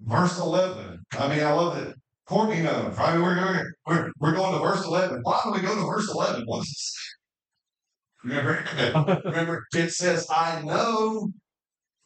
[0.01, 0.99] Verse 11.
[1.17, 1.95] I mean, I love it.
[2.27, 2.97] Courtney knows.
[2.97, 3.19] Right?
[3.19, 5.19] We're, going, we're, we're going to verse 11.
[5.23, 6.43] Why do we go to verse 11?
[6.45, 7.01] What does it say?
[8.23, 9.21] Remember?
[9.25, 11.29] Remember, it says, I know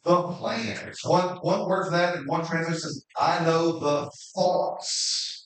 [0.04, 0.98] the plans.
[1.04, 5.40] One, one word for that in one translation says, I know the thoughts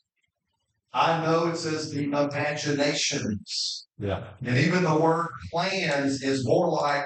[0.94, 3.88] I know it says the imaginations.
[3.98, 4.22] Yeah.
[4.44, 7.04] And even the word plans is more like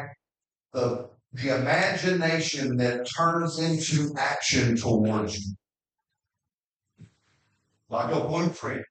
[0.72, 5.54] the the imagination that turns into action towards you.
[7.90, 8.84] Like a blueprint.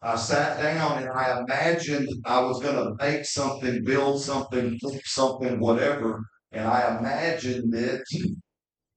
[0.00, 5.02] I sat down and I imagined I was going to make something, build something, flip
[5.04, 6.22] something, whatever.
[6.52, 8.02] And I imagined it.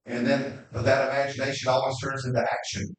[0.05, 2.95] And then that imagination always turns into action.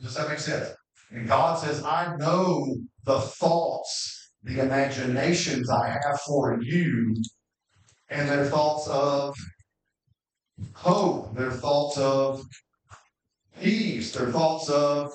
[0.00, 0.74] Does that make sense?
[1.10, 7.14] And God says, I know the thoughts, the imaginations I have for you,
[8.10, 9.34] and their thoughts of
[10.74, 12.42] hope, their thoughts of
[13.60, 15.10] peace, their thoughts of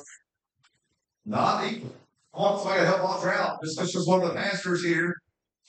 [1.26, 1.96] not equal.
[2.34, 3.58] I want somebody to help Walter out.
[3.62, 5.16] This, this was one of the pastors here.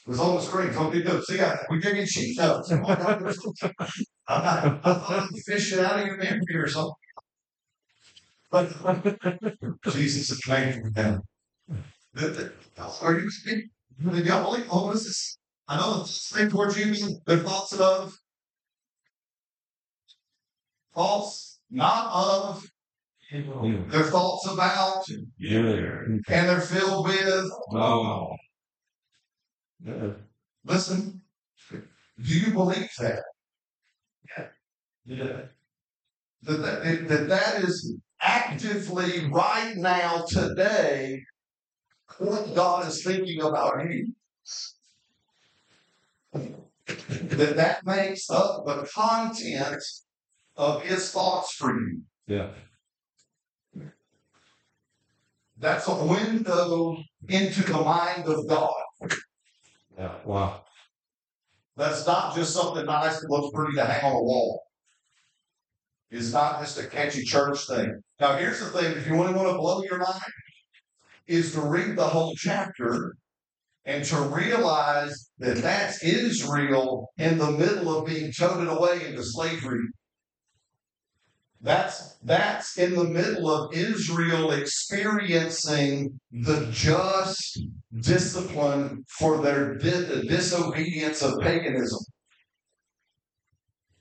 [0.06, 0.72] was on the screen.
[0.72, 2.70] Told me to see, I, we giving cheat notes.
[2.70, 6.94] I'm not, I thought I'd fish it out of your memory or something.
[8.50, 8.72] But
[9.90, 11.22] Jesus is playing for them.
[12.14, 12.52] The, the,
[13.02, 13.70] are you speaking?
[13.98, 15.38] The diabolic homelessness?
[15.68, 18.14] I know the thing towards you mean the thoughts of
[20.92, 22.64] false, not of
[23.30, 25.04] their thoughts about,
[25.38, 25.60] Yeah.
[25.60, 27.50] and they're filled with.
[27.72, 28.34] Oh.
[29.84, 30.10] Yeah.
[30.64, 31.22] Listen,
[31.70, 31.78] do
[32.18, 33.22] you believe that?
[34.36, 34.46] Yeah.
[35.04, 35.40] Yeah.
[36.42, 41.22] That that, that, that is actively right now, today,
[42.20, 44.12] what God is thinking about you.
[46.32, 49.82] That that makes up the content
[50.56, 52.02] of his thoughts for you.
[52.26, 52.50] Yeah.
[55.58, 56.96] That's a window
[57.28, 58.72] into the mind of God.
[59.98, 60.14] Yeah.
[60.24, 60.64] Wow.
[61.76, 64.62] That's not just something nice that looks pretty to hang on a wall.
[66.10, 68.00] It's not just a catchy church thing.
[68.18, 70.20] Now, here's the thing if you really want to blow your mind,
[71.30, 73.14] is to read the whole chapter
[73.84, 79.86] and to realize that that's Israel in the middle of being toted away into slavery.
[81.62, 87.60] That's that's in the middle of Israel experiencing the just
[88.00, 92.00] discipline for their di- disobedience of paganism.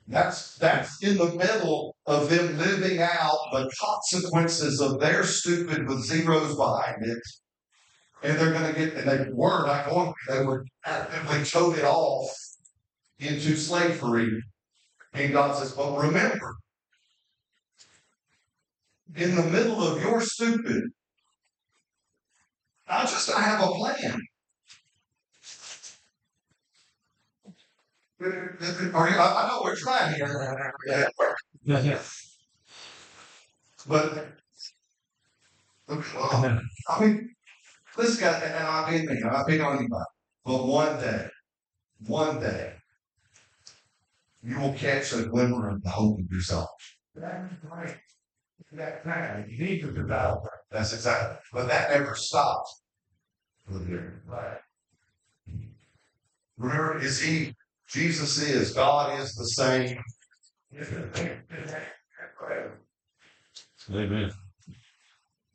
[0.09, 6.03] That's that's in the middle of them living out the consequences of their stupid with
[6.03, 7.21] zeros behind it.
[8.23, 12.29] And they're going to get, and they were not going, they were actively it off
[13.19, 14.41] into slavery.
[15.13, 16.55] And God says, but remember,
[19.15, 20.85] in the middle of your stupid,
[22.87, 24.19] I just I have a plan.
[27.45, 28.25] Are you, I
[28.93, 31.79] I know we're trying here, Yeah.
[31.81, 31.99] Yeah.
[33.87, 34.27] but
[35.87, 37.35] well, I mean,
[37.97, 40.03] this guy, and I mean me, I'm not being on anybody,
[40.45, 41.27] but one day,
[42.07, 42.73] one day,
[44.43, 46.69] you will catch a glimmer of the hope of yourself.
[47.15, 47.95] That's right.
[48.73, 50.43] That plan, you need to develop.
[50.71, 52.81] That's exactly, but that never stops.
[53.67, 54.57] Right.
[56.57, 57.53] Remember, is he,
[57.89, 59.97] Jesus is, God is the same.
[63.91, 64.31] Amen.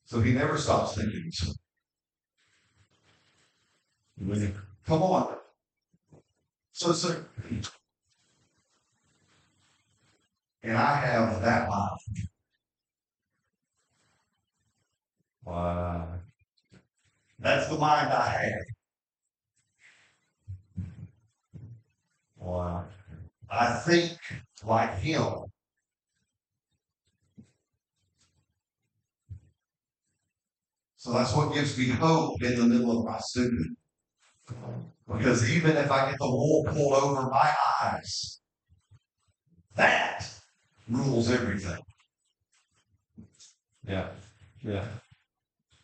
[0.07, 1.31] So he never stops thinking.
[4.21, 4.55] Amen.
[4.87, 5.37] Come on.
[6.73, 7.25] So, so,
[10.63, 11.99] and I have that mind.
[15.45, 16.09] Wow.
[17.39, 18.74] That's the mind I have.
[22.45, 22.85] Wow.
[23.51, 24.19] I think
[24.65, 25.45] like him.
[30.97, 33.77] So that's what gives me hope in the middle of my stupid.
[35.07, 37.53] Because even if I get the wool pulled over my
[37.83, 38.41] eyes,
[39.77, 40.31] that
[40.89, 41.81] rules everything.
[43.87, 44.09] Yeah.
[44.63, 44.87] Yeah.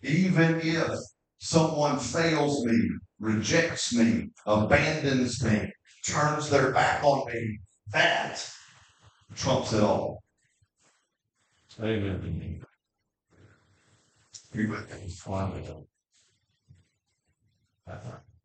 [0.02, 0.98] Even if
[1.38, 2.78] someone fails me,
[3.18, 5.70] rejects me, abandons me,
[6.06, 7.58] turns their back on me,
[7.92, 8.48] that
[9.34, 10.22] trumps it all.
[11.80, 12.62] Amen.
[14.52, 15.14] You with me?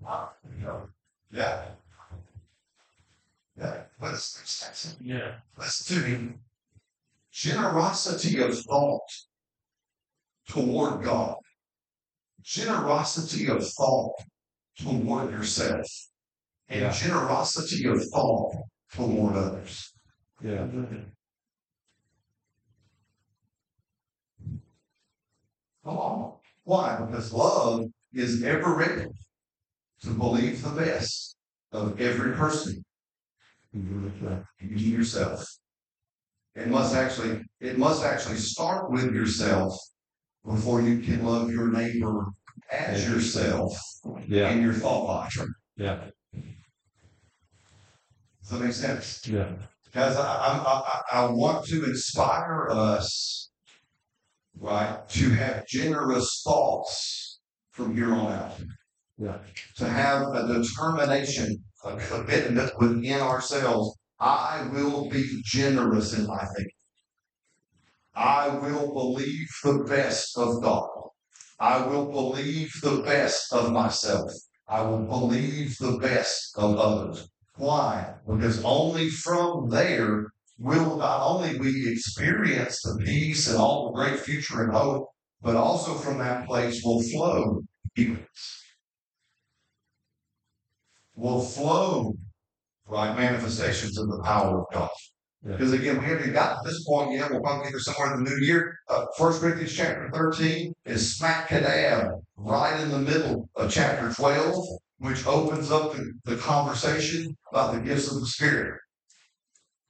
[0.01, 0.29] Wow.
[1.31, 1.65] Yeah.
[3.57, 3.83] Yeah.
[4.01, 5.35] It's, Yeah.
[5.85, 6.33] to me.
[7.31, 9.09] Generosity of thought
[10.47, 11.37] toward God.
[12.41, 14.13] Generosity of thought
[14.79, 15.85] toward yourself.
[16.67, 16.91] And Yeah.
[16.91, 18.53] generosity of thought
[18.91, 19.93] toward others.
[20.41, 20.67] Yeah.
[25.83, 26.33] Come on.
[26.63, 26.99] Why?
[27.05, 29.05] Because love is ever ready
[30.01, 31.35] to believe the best
[31.71, 32.83] of every person,
[33.75, 34.41] mm-hmm.
[34.59, 35.45] including yourself.
[36.55, 39.77] It must actually, it must actually start with yourself
[40.45, 42.27] before you can love your neighbor
[42.71, 43.77] as yourself
[44.27, 44.49] Yeah.
[44.49, 45.53] in your thought doctrine.
[45.75, 46.09] Yeah.
[48.47, 49.27] Does that make sense?
[49.27, 49.49] Yeah.
[49.91, 53.49] Guys, I, I, I, I want to inspire us,
[54.59, 57.39] right, to have generous thoughts
[57.71, 58.51] from here on out.
[59.17, 59.37] Yeah.
[59.77, 63.97] To have a determination, a commitment within ourselves.
[64.19, 66.71] I will be generous in my thinking.
[68.15, 70.87] I will believe the best of God.
[71.59, 74.29] I will believe the best of myself.
[74.67, 77.27] I will believe the best of others.
[77.57, 78.13] Why?
[78.27, 80.27] Because only from there
[80.59, 85.09] will not only we experience the peace and all the great future and hope,
[85.41, 87.61] but also from that place will flow
[87.93, 88.63] healings.
[91.15, 92.15] Will flow
[92.87, 94.89] right manifestations of the power of God.
[95.45, 95.51] Yeah.
[95.53, 97.31] Because again, we haven't gotten to this point yet.
[97.31, 98.77] We'll probably get there somewhere in the new year.
[98.89, 104.65] Uh, First Corinthians chapter 13 is smack dab right in the middle of chapter 12,
[104.99, 108.79] which opens up the, the conversation about the gifts of the Spirit.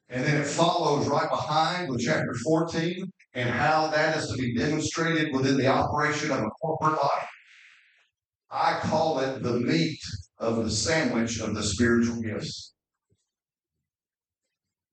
[0.10, 4.56] And then it follows right behind with chapter 14 and how that is to be
[4.56, 7.30] demonstrated within the operation of a corporate life.
[8.52, 10.00] I call it the meat
[10.38, 12.74] of the sandwich of the spiritual gifts.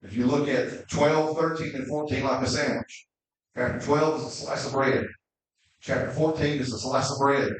[0.01, 3.07] If you look at 12, 13, and 14 like a sandwich,
[3.55, 5.05] chapter 12 is a slice of bread.
[5.79, 7.53] Chapter 14 is a slice of bread.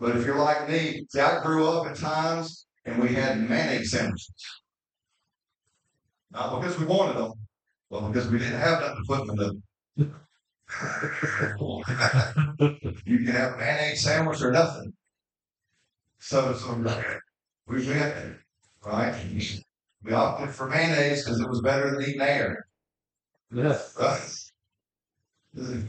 [0.00, 3.90] But if you're like me, see, I grew up at times and we had mayonnaise
[3.90, 4.32] sandwiches.
[6.30, 7.32] Not because we wanted them,
[7.90, 9.62] but because we didn't have nothing to put in them.
[13.04, 14.94] you can have a mayonnaise sandwich or nothing.
[16.18, 16.74] So, so
[17.66, 18.36] we went,
[18.84, 19.14] right?
[20.02, 22.66] We opted for mayonnaise because it was better than eating air.
[23.52, 23.94] Yes.
[25.54, 25.82] Right?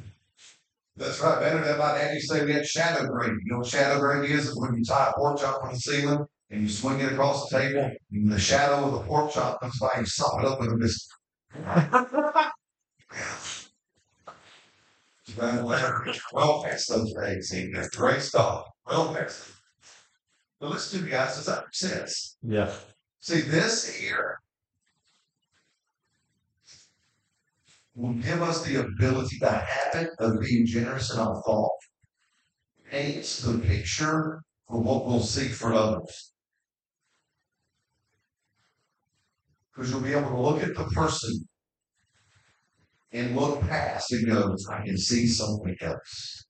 [1.01, 1.39] That's right.
[1.39, 3.37] Better than my dad used to say we had shadow gravy.
[3.43, 4.49] You know what shadow gravy is?
[4.49, 7.49] It's when you tie a pork chop on the ceiling and you swing it across
[7.49, 10.45] the table, and the shadow of the pork chop comes by and you sop it
[10.45, 11.17] up with a biscuit.
[16.33, 18.67] well past those days, see, that's great stuff.
[18.85, 19.49] Well past.
[20.59, 22.37] But to me, guys, does that make sense?
[22.43, 22.71] Yeah.
[23.21, 24.40] See, this here
[27.95, 31.71] will give us the ability, the habit of being generous in our thought,
[32.89, 36.33] paints the picture for what we'll seek for others.
[39.73, 41.47] Because you'll be able to look at the person
[43.13, 46.45] and look past and go, I can see something else.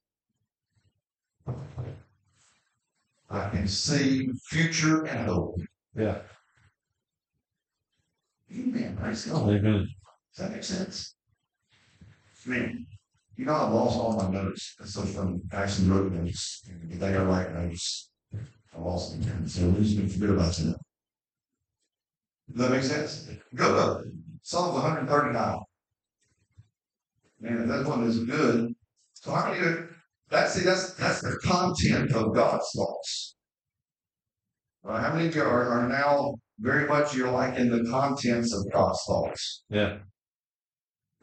[3.30, 5.56] I can see future and hope.
[5.96, 6.18] Yeah.
[8.52, 8.96] Amen.
[9.00, 9.48] Praise God.
[9.48, 9.88] Amen.
[10.36, 11.14] Does that make sense?
[12.46, 12.86] I mean,
[13.36, 14.74] you know, I've lost all my notes.
[14.78, 18.10] And so from actually wrote notes, they are like notes.
[18.74, 19.48] I lost them.
[19.48, 20.76] So we're just going to forget about that.
[22.50, 23.30] Does that make sense?
[23.54, 24.10] Go to
[24.42, 25.58] Psalms 139.
[27.40, 28.72] Man, that one is good.
[29.14, 29.88] So how many of
[30.30, 33.36] that's see that's that's the content of God's thoughts.
[34.84, 38.72] How many of you are, are now very much you're like in the contents of
[38.72, 39.64] God's thoughts?
[39.68, 39.98] Yeah.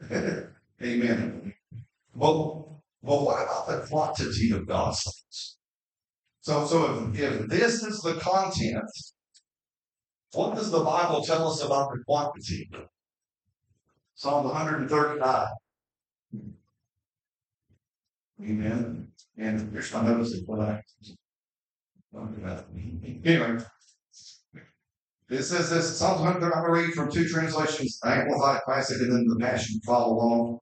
[0.82, 1.52] Amen.
[2.14, 5.56] Well, well, what about the quantity of thoughts?
[6.40, 8.84] So, so if, if this is the content,
[10.32, 12.70] what does the Bible tell us about the quantity?
[14.14, 15.48] Psalm 139.
[18.42, 19.08] Amen.
[19.36, 20.82] And here's my notice of what I.
[23.24, 23.58] Anyway,
[25.30, 29.12] it says this Psalm 100, I'm going to read from two translations, Amplified Classic and
[29.12, 30.58] then the Passion follow along.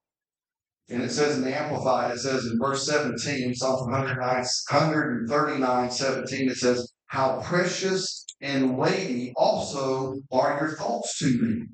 [0.90, 6.48] And it says in the Amplified, it says in verse 17, Psalm 109, 139, 17,
[6.48, 11.66] it says, How precious and weighty also are your thoughts to me.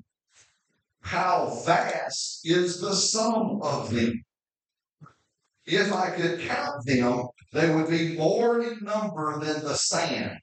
[1.01, 4.23] How vast is the sum of them.
[5.65, 10.39] If I could count them, they would be more in number than the sand.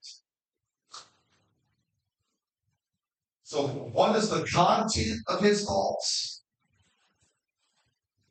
[3.42, 6.41] So, what is the content of his thoughts?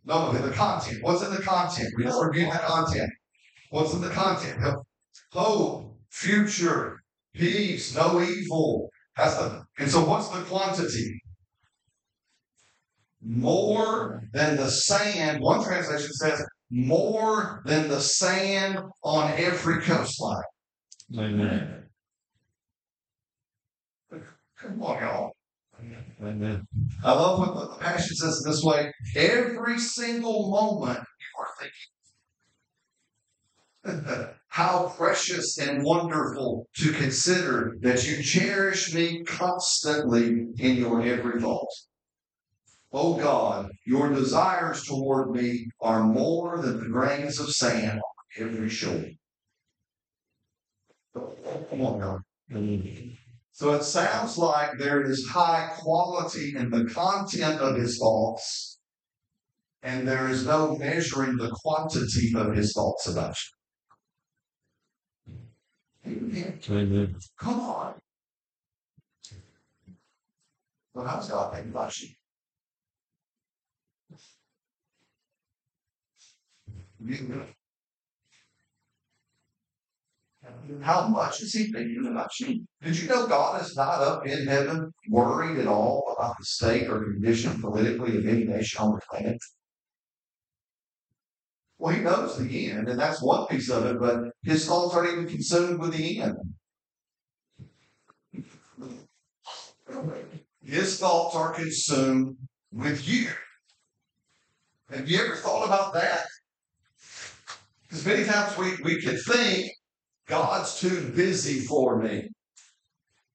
[0.03, 0.97] No, the content.
[1.01, 1.89] What's in the content?
[1.95, 3.09] We just review the content.
[3.69, 4.59] What's in the content?
[5.31, 6.99] Hope, future,
[7.33, 8.89] peace, no evil.
[9.15, 11.21] That's the, and so, what's the quantity?
[13.23, 15.41] More than the sand.
[15.41, 20.43] One translation says more than the sand on every coastline.
[21.17, 21.83] Amen.
[24.57, 25.31] Come on, y'all.
[26.23, 26.67] Amen.
[27.03, 28.93] I love what the Passion says this way.
[29.15, 31.49] Every single moment you are
[34.03, 41.41] thinking, how precious and wonderful to consider that you cherish me constantly in your every
[41.41, 41.67] thought.
[42.93, 48.69] Oh God, your desires toward me are more than the grains of sand on every
[48.69, 49.05] shore.
[51.15, 51.33] Oh,
[51.69, 52.21] come on, God.
[53.53, 58.79] So it sounds like there is high quality in the content of his thoughts,
[59.83, 63.35] and there is no measuring the quantity of his thoughts about
[65.25, 65.37] you.
[66.05, 66.59] Amen.
[67.37, 67.93] Come on.
[70.95, 72.09] How's God think about you?
[76.99, 77.47] You-
[80.81, 82.65] How much is he thinking about you?
[82.81, 86.87] Did you know God is not up in heaven worried at all about the state
[86.89, 89.37] or condition politically of any nation on the planet?
[91.77, 95.11] Well, he knows the end, and that's one piece of it, but his thoughts aren't
[95.11, 96.37] even consumed with the end.
[100.63, 102.37] His thoughts are consumed
[102.71, 103.29] with you.
[104.89, 106.25] Have you ever thought about that?
[107.83, 109.71] Because many times we, we can think
[110.31, 112.29] God's too busy for me.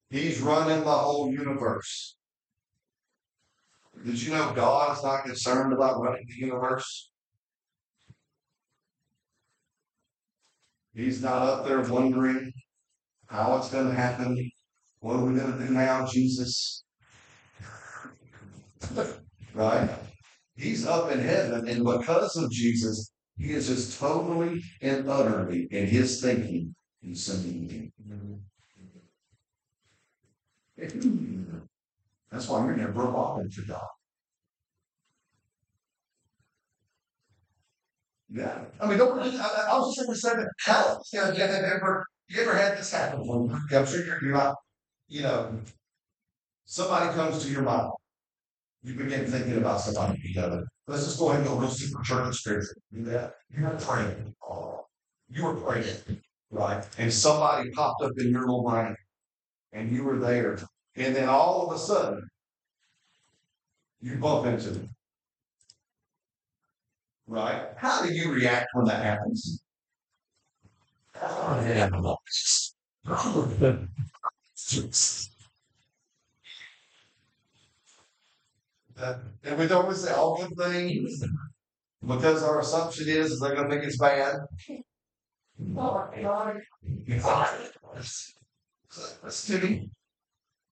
[0.09, 2.17] He's running the whole universe.
[4.03, 7.11] Did you know God is not concerned about running the universe?
[10.95, 12.51] He's not up there wondering
[13.27, 14.51] how it's going to happen.
[15.01, 16.83] What are we going to do now, Jesus?
[19.55, 19.91] right?
[20.57, 25.89] He's up in heaven, and because of Jesus, he is just totally and utterly in
[25.89, 26.75] his thinking
[27.07, 27.93] concerning him.
[30.79, 31.59] Mm-hmm.
[32.31, 33.87] That's why you're never bothered to God.
[38.29, 39.21] Yeah, I mean, don't.
[39.21, 40.51] I, I was just going to say that.
[40.65, 43.21] Hell, you know, you ever you ever had this happen?
[43.73, 44.57] I'm sure you're, not.
[45.09, 45.61] You know,
[46.65, 47.93] somebody comes to your mind.
[48.83, 50.67] You begin thinking about somebody together.
[50.89, 52.75] Let's just go ahead and go real super church spiritual.
[52.93, 53.35] Do that.
[53.51, 54.35] You're not praying.
[54.43, 54.85] Oh,
[55.29, 55.85] you were praying,
[56.57, 56.85] right?
[56.99, 58.97] And somebody popped up in your little brain,
[59.73, 60.59] and you were there,
[60.97, 62.27] and then all of a sudden,
[64.01, 64.89] you bump into them.
[67.27, 67.69] Right?
[67.77, 69.63] How do you react when that happens?
[71.21, 71.91] Oh, yeah.
[78.99, 81.23] Uh, and we don't always say all good things
[82.07, 84.37] because our assumption is, is they're going to think it's bad.
[85.59, 85.75] Me.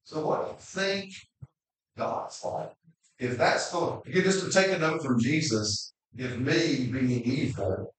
[0.05, 1.13] So what do you think
[1.97, 2.73] God's like?
[3.19, 7.95] If that's the, you just to take a note from Jesus, if me being evil,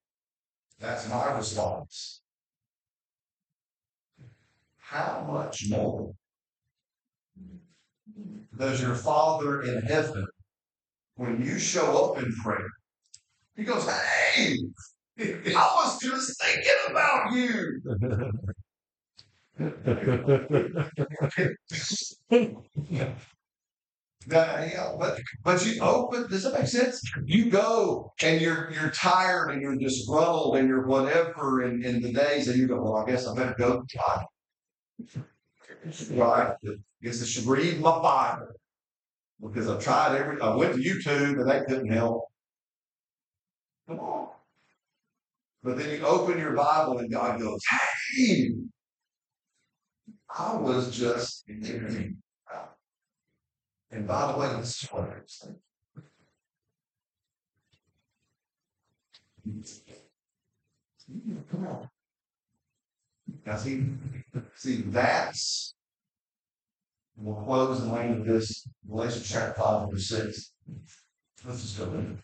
[0.78, 2.20] that's my response.
[4.78, 6.12] How much more
[8.56, 10.26] does your Father in heaven,
[11.16, 12.68] when you show up in prayer,
[13.56, 14.56] He goes, Hey,
[15.18, 17.80] I was just thinking about you.
[24.28, 26.28] Now, but but you oh, open.
[26.28, 27.00] Does that make sense?
[27.24, 32.12] You go and you're you're tired and you're disgruntled and you're whatever in, in the
[32.12, 33.82] days and you go, well, I guess I better go.
[33.88, 34.24] to God.
[36.10, 36.54] Right?
[36.66, 38.48] I guess I should read my Bible
[39.40, 40.40] because I've tried every.
[40.40, 42.24] I went to YouTube and that couldn't help.
[43.88, 44.28] Come on.
[45.66, 47.60] But then you open your Bible and God goes,
[48.14, 48.52] "Hey,
[50.30, 52.22] I was just thinking."
[53.90, 55.48] And by the way, this is what I was
[59.44, 61.44] thinking.
[61.50, 61.90] Come on.
[63.44, 63.86] Now see,
[64.54, 65.74] see, that's
[67.16, 70.52] we'll close the lane of this Galatians chapter five verse six.
[71.44, 72.22] Let's just go in.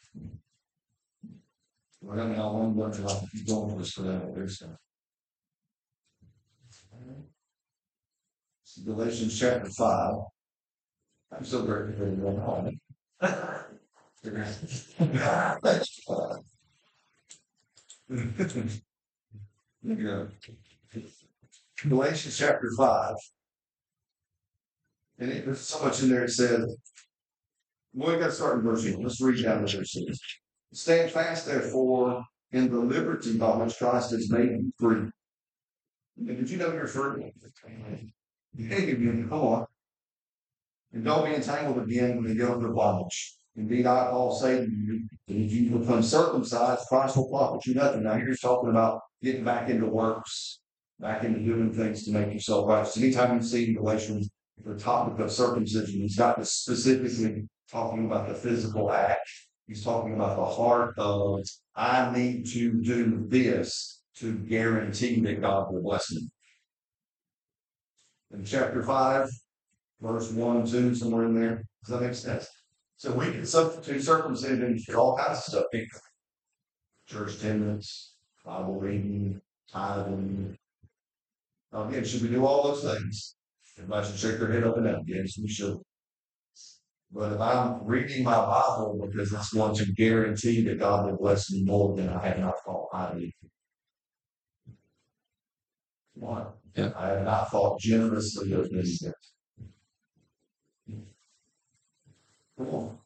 [2.03, 4.71] We're gonna have one bunch of keep going with this for that other stuff.
[8.85, 10.15] Galatians chapter five.
[11.31, 12.81] I'm so grateful for you on
[19.85, 20.27] Yeah.
[21.89, 23.15] Galatians chapter five.
[25.19, 26.77] And it, there's so much in there it says,
[27.95, 29.03] well, we got to start in verse one.
[29.03, 30.19] Let's read down to verse six.
[30.73, 35.11] Stand fast, therefore, in the liberty by which Christ has made you free.
[36.19, 37.33] And Did you know you're free?
[38.57, 39.67] Hey, come on.
[40.93, 43.37] And don't be entangled again when you go into bondage.
[43.57, 47.75] Indeed, I Paul say to you, that if you become circumcised, Christ will profit you
[47.75, 48.05] nothing.
[48.05, 50.61] Now, here's talking about getting back into works,
[50.99, 52.97] back into doing things to make yourself righteous.
[52.97, 54.31] Anytime you see in Galatians
[54.65, 59.29] the topic of circumcision, he's not specifically talking about the physical act.
[59.73, 61.41] He's talking about the heart of,
[61.75, 66.29] I need to do this to guarantee that God will bless me.
[68.35, 69.31] In chapter 5,
[70.03, 71.65] verse 1, 2, somewhere in there.
[71.87, 72.47] Does that make sense?
[72.99, 75.65] So we can substitute circumcision for all kinds of stuff.
[77.09, 79.41] Church attendance, Bible reading,
[79.73, 80.55] tithing.
[81.73, 83.37] Again, should we do all those things?
[83.79, 85.05] Everybody should shake their head up and down.
[85.07, 85.79] Yes, we should.
[87.13, 91.51] But if I'm reading my Bible because it's going to guarantee that God will bless
[91.51, 93.35] me more than I have not thought highly.
[96.15, 96.93] One, Yeah.
[96.97, 99.05] I have not thought generously of this.
[102.57, 102.99] Come on.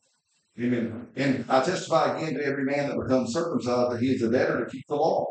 [0.61, 1.09] Amen.
[1.16, 4.64] And I testify again to every man that becomes circumcised that he is a debtor
[4.64, 5.26] to keep the law.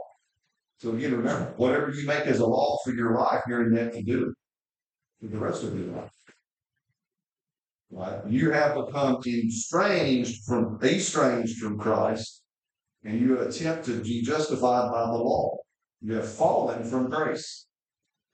[0.77, 3.93] So again, remember, whatever you make as a law for your life, you're in debt
[3.93, 4.35] to do it
[5.21, 6.11] for the rest of your life.
[7.91, 8.19] Right?
[8.27, 12.41] You have become estranged from estranged from Christ,
[13.03, 15.57] and you attempt to be justified by the law.
[16.01, 17.67] You have fallen from grace.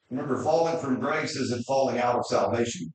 [0.10, 2.93] Remember, falling from grace isn't falling out of salvation.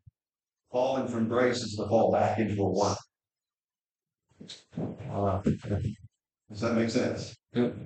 [0.71, 2.97] Falling from grace is to fall back into a.
[5.11, 7.35] Uh, Does that make sense?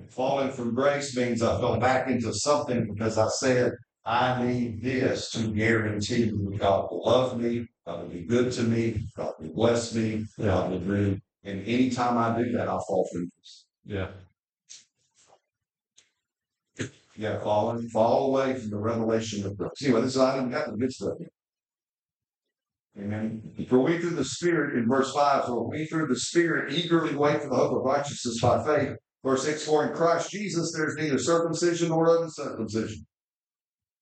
[0.09, 3.71] Falling from grace means I fell back into something because I said,
[4.05, 8.63] I need this to guarantee that God will love me, God will be good to
[8.63, 11.19] me, God will bless me, God will do.
[11.43, 13.65] And anytime I do that, I'll fall through this.
[13.85, 14.07] yeah.
[17.17, 19.71] Yeah, falling, fall away from the revelation of God.
[19.77, 21.13] See, well, this is, I haven't got the good stuff.
[22.97, 23.41] Amen.
[23.69, 27.41] For we through the Spirit, in verse 5, for we through the Spirit eagerly wait
[27.41, 28.95] for the hope of righteousness by faith.
[29.23, 33.05] Verse 6, for in Christ Jesus there's neither circumcision nor uncircumcision.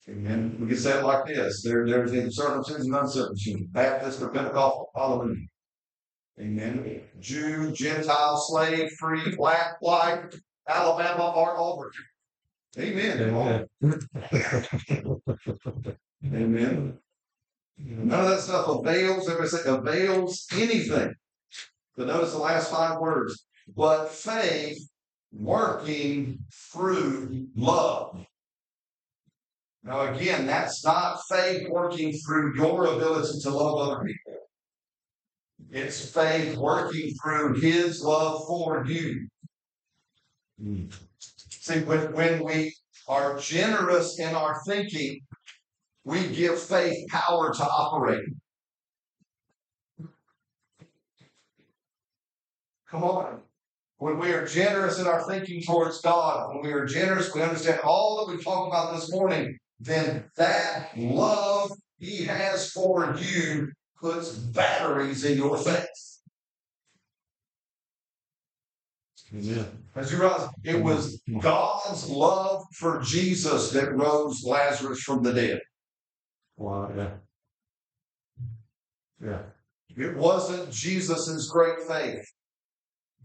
[0.10, 0.58] Amen.
[0.60, 4.90] We can say it like this there, there's neither circumcision nor uncircumcision, Baptist or Pentecostal.
[4.96, 5.46] Hallelujah.
[6.40, 7.02] Amen.
[7.20, 10.34] Jew, Gentile, slave, free, black, white,
[10.68, 11.92] Alabama, or Auburn.
[12.78, 13.68] Amen.
[16.26, 16.98] Amen.
[17.78, 21.14] None of that stuff avails, everybody say avails anything.
[21.96, 23.46] But notice the last five words.
[23.76, 24.90] But faith
[25.32, 26.40] working
[26.72, 28.26] through love.
[29.84, 34.34] Now again, that's not faith working through your ability to love other people.
[35.72, 39.28] It's faith working through his love for you.
[40.62, 40.86] Hmm.
[41.20, 42.76] See, when, when we
[43.08, 45.22] are generous in our thinking,
[46.04, 48.26] we give faith power to operate.
[52.90, 53.42] Come on.
[53.98, 57.82] When we are generous in our thinking towards God, when we are generous, we understand
[57.84, 64.36] all that we talked about this morning, then that love He has for you puts
[64.36, 65.88] batteries in your faith.
[69.96, 70.84] As you realize, it mm-hmm.
[70.84, 75.60] was God's love for Jesus that rose Lazarus from the dead.
[76.58, 76.92] Wow.
[76.96, 77.10] Yeah.
[79.24, 79.42] Yeah.
[79.96, 82.26] It wasn't Jesus's great faith.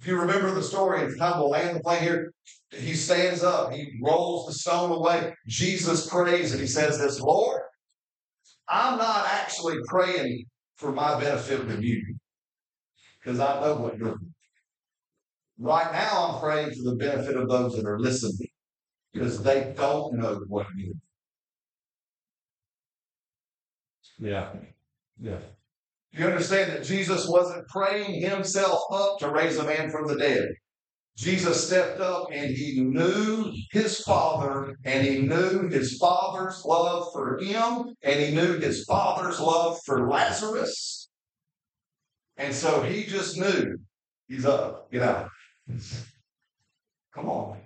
[0.01, 2.33] If you remember the story, the time we'll land the plane here,
[2.71, 5.35] he stands up, he rolls the stone away.
[5.47, 7.63] Jesus prays and he says this, Lord,
[8.69, 12.17] I'm not actually praying for my benefit with you.
[13.23, 14.35] Because I know what you're doing.
[15.59, 18.49] Right now I'm praying for the benefit of those that are listening.
[19.13, 21.01] Because they don't know what you're doing.
[24.19, 24.49] Yeah.
[25.21, 25.39] Yeah.
[26.17, 30.49] You understand that Jesus wasn't praying himself up to raise a man from the dead.
[31.17, 37.39] Jesus stepped up and he knew his father and he knew his father's love for
[37.39, 41.11] him and he knew his father's love for Lazarus.
[42.37, 43.77] And so he just knew
[44.29, 45.29] he's up, get out.
[47.13, 47.59] Come on.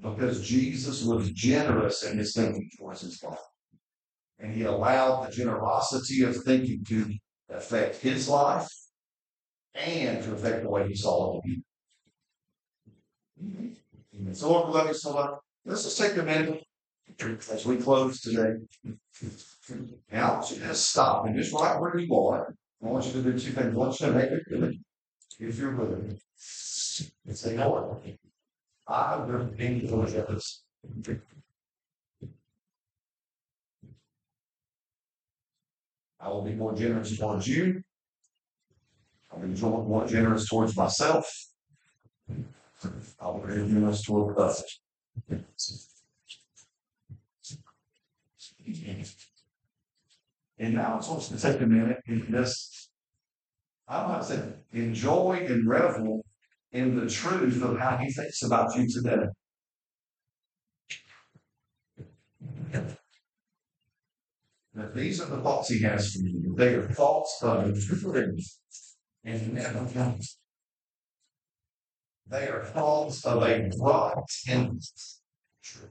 [0.00, 3.38] Because Jesus was generous in his thinking towards his father.
[4.38, 7.14] And he allowed the generosity of thinking to
[7.48, 8.68] affect his life
[9.74, 11.62] and to affect the way he saw other people.
[14.32, 15.30] So, Lord, love you so much.
[15.64, 16.62] Let's just take a minute
[17.50, 18.54] as we close today.
[20.12, 22.54] Now, I want you to just stop and just right where you are.
[22.82, 23.74] I want you to do two things.
[23.74, 24.76] I want you to make it good
[25.38, 26.18] if you're willing.
[27.26, 28.00] And say, Lord,
[28.86, 30.62] I will be generous.
[36.26, 37.82] I will be more generous towards you.
[39.30, 41.24] I'll be more generous towards myself.
[43.20, 44.80] I'll be generous toward others.
[50.58, 52.90] And now it's supposed to take a minute and just,
[53.86, 56.24] I don't how to say, enjoy and revel
[56.72, 59.26] in the truth of how he thinks about you today.
[64.76, 66.54] Now, these are the thoughts he has for you.
[66.54, 68.60] They are thoughts of truth
[69.24, 70.36] and never comes.
[72.28, 73.72] They are thoughts of a and
[75.62, 75.88] truth.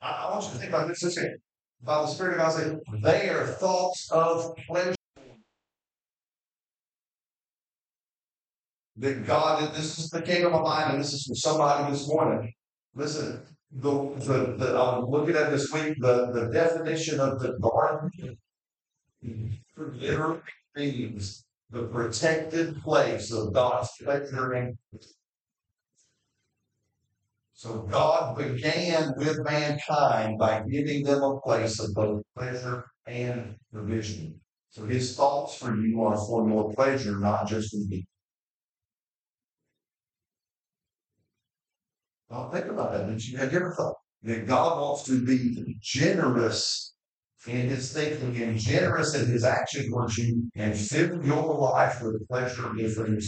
[0.00, 1.14] I, want you to think about this.
[1.14, 1.36] Here.
[1.82, 4.94] By the Spirit of God, say, they are thoughts of pleasure.
[8.96, 12.52] That God, this is the king of mind, and this is for somebody this morning.
[12.94, 13.42] Listen,
[13.74, 18.38] the the, the I'm looking at this week, the, the definition of the garden
[19.76, 20.40] literally
[20.76, 24.74] means the protected place of God's pleasure
[27.54, 34.40] so God began with mankind by giving them a place of both pleasure and provision.
[34.70, 38.02] So his thoughts for you are for your pleasure, not just for you.
[42.52, 43.06] Think about that.
[43.06, 46.94] Did you have you ever thought that God wants to be generous
[47.46, 52.26] in his thinking and generous in his action towards you and fill your life with
[52.28, 53.22] pleasure and?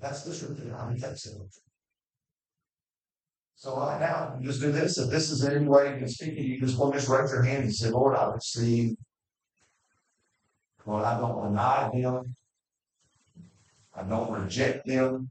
[0.00, 1.36] That's the truth he thinks it.
[3.54, 4.96] So I now, just do this.
[4.96, 7.30] If this is any way you can speak to you, just want to just raise
[7.30, 8.96] your hand and say, Lord, I receive.
[10.86, 12.36] Lord, I don't deny them.
[14.00, 15.30] I don't reject them.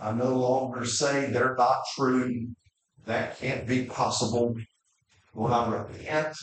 [0.00, 2.48] I no longer say they're not true.
[3.06, 4.56] That can't be possible.
[5.34, 6.36] Lord, I repent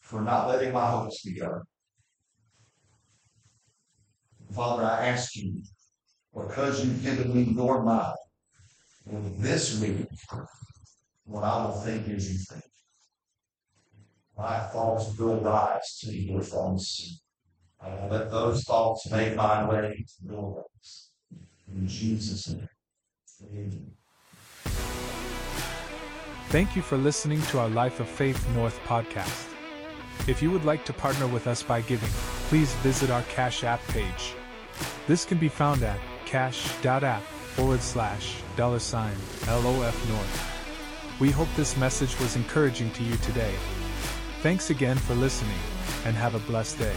[0.00, 1.64] for not letting my hopes be governed.
[4.52, 5.62] Father, I ask you,
[6.34, 8.16] because you've given me your mind,
[9.10, 10.06] in this week,
[11.24, 12.64] what I will think as you think.
[14.36, 17.21] My thoughts will rise to your thoughts.
[17.84, 21.10] Uh, let those thoughts make my way to your ways.
[21.74, 22.68] In Jesus' name.
[23.44, 23.90] Amen.
[26.50, 29.48] Thank you for listening to our Life of Faith North podcast.
[30.28, 32.10] If you would like to partner with us by giving,
[32.48, 34.34] please visit our Cash App page.
[35.08, 39.16] This can be found at cash.app forward slash dollar sign
[39.46, 41.18] LOF North.
[41.20, 43.54] We hope this message was encouraging to you today.
[44.42, 45.58] Thanks again for listening,
[46.04, 46.96] and have a blessed day.